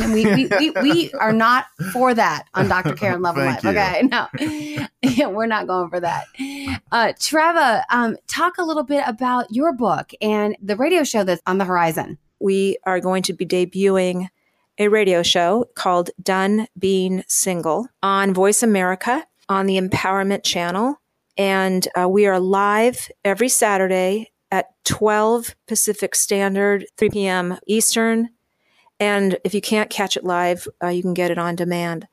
And 0.03 0.13
we, 0.13 0.25
we, 0.27 0.49
we, 0.59 0.71
we, 0.71 1.13
are 1.13 1.33
not 1.33 1.67
for 1.93 2.15
that 2.15 2.49
on 2.55 2.69
Dr. 2.69 2.95
Karen 2.97 3.23
Love 3.23 3.37
and 3.37 3.47
Life. 3.47 3.63
You. 3.63 3.71
Okay. 3.71 4.03
No, 4.03 4.89
yeah, 5.03 5.27
we're 5.29 5.47
not 5.47 5.67
going 5.67 5.89
for 5.89 6.01
that. 6.01 6.27
Uh, 6.91 7.13
Treva, 7.19 7.85
um, 7.91 8.17
talk 8.27 8.59
a 8.59 8.65
little 8.65 8.83
bit 8.83 9.05
about 9.07 9.47
your 9.51 9.73
book 9.73 10.11
and 10.21 10.57
the 10.61 10.77
radio 10.77 11.05
show 11.05 11.23
that's 11.23 11.43
on 11.47 11.59
the 11.59 11.65
horizon. 11.65 12.19
We 12.41 12.77
are 12.85 13.01
going 13.01 13.23
to 13.25 13.33
be 13.33 13.47
debuting 13.47 14.29
a 14.79 14.89
radio 14.89 15.23
show 15.23 15.67
called 15.77 16.11
Done 16.21 16.67
Being 16.77 17.23
Single 17.29 17.87
on 18.03 18.35
Voice 18.35 18.63
America 18.63 19.25
on 19.49 19.67
the 19.67 19.79
Empowerment 19.79 20.43
Channel. 20.43 20.97
And 21.37 21.87
uh, 21.99 22.09
we 22.09 22.27
are 22.27 22.41
live 22.41 23.11
every 23.25 23.49
Saturday 23.49 24.33
at 24.51 24.67
12 24.85 25.55
Pacific 25.67 26.15
Standard, 26.15 26.87
3 26.97 27.11
p.m. 27.11 27.59
Eastern, 27.67 28.31
and 29.05 29.37
if 29.45 29.53
you 29.53 29.61
can't 29.61 29.91
catch 29.91 30.17
it 30.17 30.25
live, 30.25 30.67
uh, 30.83 30.89
you 30.89 31.03
can 31.03 31.13
get 31.13 31.31
it 31.31 31.37
on 31.37 31.57
demand. 31.57 32.09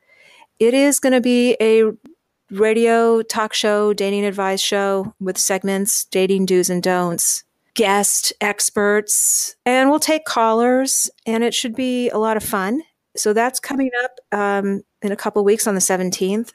It 0.59 0.73
is 0.73 0.99
going 0.99 1.13
to 1.13 1.21
be 1.21 1.55
a 1.61 1.85
radio 2.49 3.21
talk 3.21 3.53
show, 3.53 3.93
dating 3.93 4.25
advice 4.25 4.59
show 4.59 5.15
with 5.17 5.37
segments, 5.37 6.03
dating 6.03 6.47
do's 6.47 6.69
and 6.69 6.83
don'ts, 6.83 7.45
guest 7.75 8.33
experts, 8.41 9.55
and 9.65 9.89
we'll 9.89 10.01
take 10.01 10.25
callers, 10.25 11.09
and 11.25 11.45
it 11.45 11.53
should 11.53 11.75
be 11.75 12.09
a 12.09 12.17
lot 12.17 12.35
of 12.35 12.43
fun. 12.43 12.81
So 13.15 13.31
that's 13.31 13.61
coming 13.61 13.91
up 14.03 14.19
um, 14.37 14.81
in 15.01 15.13
a 15.13 15.15
couple 15.15 15.45
weeks 15.45 15.67
on 15.67 15.75
the 15.75 15.81
17th. 15.81 16.51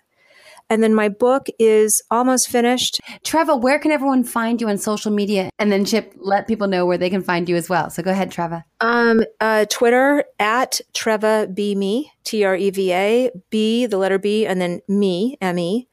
And 0.68 0.82
then 0.82 0.94
my 0.94 1.08
book 1.08 1.46
is 1.58 2.02
almost 2.10 2.48
finished. 2.48 3.00
Treva, 3.24 3.60
where 3.60 3.78
can 3.78 3.92
everyone 3.92 4.24
find 4.24 4.60
you 4.60 4.68
on 4.68 4.78
social 4.78 5.12
media? 5.12 5.50
And 5.58 5.70
then 5.70 5.84
Chip, 5.84 6.14
let 6.16 6.48
people 6.48 6.66
know 6.66 6.86
where 6.86 6.98
they 6.98 7.10
can 7.10 7.22
find 7.22 7.48
you 7.48 7.56
as 7.56 7.68
well. 7.68 7.88
So 7.90 8.02
go 8.02 8.10
ahead, 8.10 8.30
Treva. 8.30 8.64
Um, 8.80 9.22
uh, 9.40 9.66
Twitter 9.70 10.24
at 10.38 10.80
Treva 10.92 11.52
B 11.54 11.74
Me, 11.74 12.12
T 12.24 12.44
R 12.44 12.56
E 12.56 12.70
V 12.70 12.92
A, 12.92 13.30
B, 13.50 13.86
the 13.86 13.98
letter 13.98 14.18
B, 14.18 14.46
and 14.46 14.60
then 14.60 14.80
me, 14.88 15.36
M 15.40 15.58
E. 15.58 15.88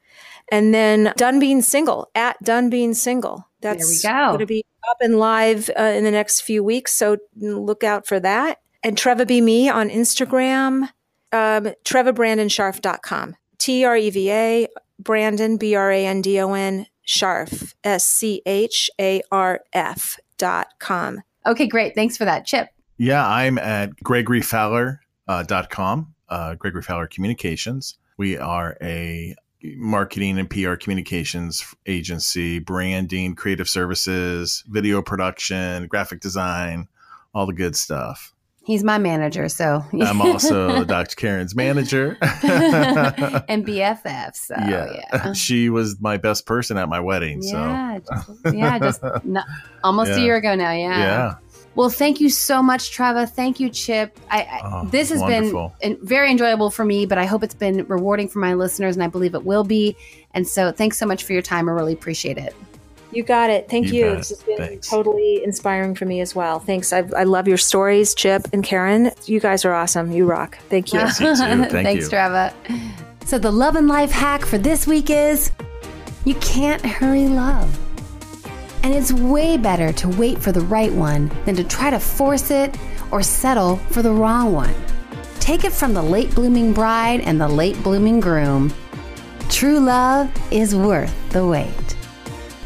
And 0.50 0.74
then 0.74 1.12
Done 1.16 1.38
Being 1.38 1.62
Single 1.62 2.10
at 2.14 2.42
Done 2.42 2.68
Being 2.68 2.94
Single. 2.94 3.48
That's 3.60 4.02
there 4.02 4.12
we 4.12 4.16
go. 4.16 4.28
going 4.32 4.38
to 4.40 4.46
be 4.46 4.64
up 4.90 4.98
and 5.00 5.18
live 5.18 5.70
uh, 5.78 5.82
in 5.82 6.04
the 6.04 6.10
next 6.10 6.42
few 6.42 6.62
weeks. 6.62 6.92
So 6.92 7.16
look 7.36 7.82
out 7.82 8.06
for 8.06 8.20
that. 8.20 8.60
And 8.82 8.96
Treva 8.96 9.26
Be 9.26 9.40
Me 9.40 9.70
on 9.70 9.88
Instagram, 9.88 10.90
um, 11.32 11.72
TrevaBrandonScharf.com. 11.84 13.36
T 13.64 13.82
R 13.82 13.96
E 13.96 14.10
V 14.10 14.30
A, 14.30 14.68
Brandon, 14.98 15.56
B 15.56 15.74
R 15.74 15.90
A 15.90 16.04
N 16.04 16.20
D 16.20 16.38
O 16.38 16.52
N, 16.52 16.86
Scharf, 17.06 17.72
S 17.82 18.04
C 18.04 18.42
H 18.44 18.90
A 19.00 19.22
R 19.32 19.62
F 19.72 20.18
dot 20.36 20.66
com. 20.80 21.22
Okay, 21.46 21.66
great. 21.66 21.94
Thanks 21.94 22.18
for 22.18 22.26
that, 22.26 22.44
Chip. 22.44 22.68
Yeah, 22.98 23.26
I'm 23.26 23.56
at 23.56 23.96
gregoryfowler.com, 24.04 24.98
uh, 25.28 25.42
dot 25.44 25.70
com, 25.70 26.14
uh, 26.28 26.56
Gregory 26.56 26.82
Fowler 26.82 27.06
Communications. 27.06 27.96
We 28.18 28.36
are 28.36 28.76
a 28.82 29.34
marketing 29.62 30.38
and 30.38 30.50
PR 30.50 30.74
communications 30.74 31.64
agency, 31.86 32.58
branding, 32.58 33.34
creative 33.34 33.70
services, 33.70 34.62
video 34.68 35.00
production, 35.00 35.86
graphic 35.86 36.20
design, 36.20 36.86
all 37.32 37.46
the 37.46 37.54
good 37.54 37.76
stuff. 37.76 38.33
He's 38.66 38.82
my 38.82 38.96
manager, 38.96 39.48
so 39.50 39.84
I'm 40.00 40.22
also 40.22 40.84
Dr. 40.84 41.16
Karen's 41.16 41.54
manager 41.54 42.16
and 42.22 43.66
BFF. 43.66 44.34
So 44.34 44.54
yeah. 44.58 45.02
yeah. 45.12 45.32
she 45.34 45.68
was 45.68 46.00
my 46.00 46.16
best 46.16 46.46
person 46.46 46.76
at 46.78 46.88
my 46.88 46.98
wedding. 47.00 47.40
Yeah, 47.42 47.98
so 48.04 48.14
just, 48.42 48.56
yeah, 48.56 48.78
just 48.78 49.02
not, 49.24 49.44
almost 49.82 50.12
Yeah. 50.12 50.16
a 50.16 50.20
year 50.20 50.36
ago 50.36 50.54
now. 50.54 50.72
Yeah. 50.72 50.98
yeah, 50.98 51.34
Well, 51.74 51.90
thank 51.90 52.20
you 52.22 52.30
so 52.30 52.62
much, 52.62 52.96
Treva. 52.96 53.28
Thank 53.28 53.60
you, 53.60 53.68
Chip. 53.68 54.18
I, 54.30 54.42
I 54.44 54.60
Oh, 54.64 54.88
this 54.88 55.10
has 55.10 55.20
wonderful. 55.20 55.74
been 55.82 55.98
very 56.02 56.30
enjoyable 56.30 56.70
for 56.70 56.86
me, 56.86 57.04
but 57.04 57.18
I 57.18 57.26
hope 57.26 57.42
it's 57.42 57.54
been 57.54 57.84
rewarding 57.86 58.28
for 58.28 58.38
my 58.38 58.54
listeners, 58.54 58.96
and 58.96 59.02
I 59.02 59.08
believe 59.08 59.34
it 59.34 59.44
will 59.44 59.64
be. 59.64 59.94
And 60.32 60.48
so, 60.48 60.72
thanks 60.72 60.96
so 60.96 61.04
much 61.04 61.24
for 61.24 61.34
your 61.34 61.42
time. 61.42 61.68
I 61.68 61.72
really 61.72 61.92
appreciate 61.92 62.38
it. 62.38 62.54
You 63.14 63.22
got 63.22 63.50
it. 63.50 63.68
Thank 63.68 63.86
You 63.92 63.94
you. 63.94 64.16
This 64.16 64.30
has 64.30 64.42
been 64.42 64.56
Thanks. 64.58 64.88
totally 64.90 65.42
inspiring 65.44 65.94
for 65.94 66.04
me 66.04 66.20
as 66.20 66.34
well. 66.34 66.58
Thanks. 66.58 66.92
I, 66.92 67.04
I 67.16 67.24
love 67.24 67.46
your 67.46 67.56
stories, 67.56 68.14
Chip 68.14 68.48
and 68.52 68.64
Karen. 68.64 69.10
You 69.26 69.38
guys 69.40 69.64
are 69.64 69.72
awesome. 69.72 70.10
You 70.12 70.26
rock. 70.26 70.58
Thank 70.68 70.92
you. 70.92 70.98
Yes, 71.04 71.20
you 71.20 71.28
too. 71.28 71.36
Thank 71.70 71.70
Thanks, 71.70 72.04
you. 72.04 72.10
Treva. 72.10 72.52
So, 73.26 73.38
the 73.38 73.50
love 73.50 73.76
and 73.76 73.88
life 73.88 74.10
hack 74.10 74.44
for 74.44 74.58
this 74.58 74.86
week 74.86 75.10
is 75.10 75.50
you 76.24 76.34
can't 76.36 76.84
hurry 76.84 77.26
love. 77.28 77.78
And 78.82 78.92
it's 78.92 79.12
way 79.12 79.56
better 79.56 79.92
to 79.92 80.08
wait 80.08 80.38
for 80.38 80.52
the 80.52 80.60
right 80.60 80.92
one 80.92 81.30
than 81.46 81.54
to 81.56 81.64
try 81.64 81.90
to 81.90 81.98
force 81.98 82.50
it 82.50 82.76
or 83.10 83.22
settle 83.22 83.76
for 83.76 84.02
the 84.02 84.12
wrong 84.12 84.52
one. 84.52 84.74
Take 85.40 85.64
it 85.64 85.72
from 85.72 85.94
the 85.94 86.02
late 86.02 86.34
blooming 86.34 86.72
bride 86.72 87.20
and 87.20 87.40
the 87.40 87.48
late 87.48 87.82
blooming 87.82 88.20
groom. 88.20 88.72
True 89.48 89.78
love 89.78 90.30
is 90.50 90.74
worth 90.74 91.14
the 91.30 91.46
wait. 91.46 91.93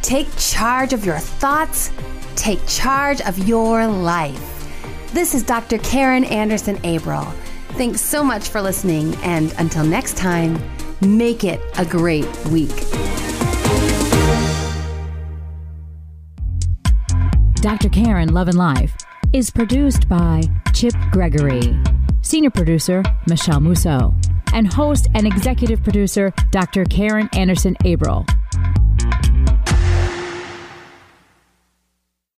Take 0.08 0.34
charge 0.38 0.94
of 0.94 1.04
your 1.04 1.18
thoughts, 1.18 1.92
take 2.34 2.66
charge 2.66 3.20
of 3.20 3.46
your 3.46 3.86
life. 3.86 4.66
This 5.12 5.34
is 5.34 5.42
Dr. 5.42 5.76
Karen 5.76 6.24
Anderson 6.24 6.78
Abril. 6.78 7.30
Thanks 7.72 8.00
so 8.00 8.24
much 8.24 8.48
for 8.48 8.62
listening, 8.62 9.14
and 9.16 9.54
until 9.58 9.84
next 9.84 10.16
time, 10.16 10.58
make 11.02 11.44
it 11.44 11.60
a 11.76 11.84
great 11.84 12.26
week. 12.46 12.74
Dr. 17.56 17.90
Karen 17.90 18.32
Love 18.32 18.48
and 18.48 18.56
Life 18.56 18.96
is 19.34 19.50
produced 19.50 20.08
by 20.08 20.40
Chip 20.72 20.94
Gregory, 21.12 21.78
senior 22.22 22.48
producer 22.48 23.02
Michelle 23.26 23.60
Musso, 23.60 24.14
and 24.54 24.72
host 24.72 25.06
and 25.14 25.26
executive 25.26 25.82
producer 25.82 26.32
Dr. 26.50 26.86
Karen 26.86 27.28
Anderson 27.34 27.76
Abril. 27.84 28.26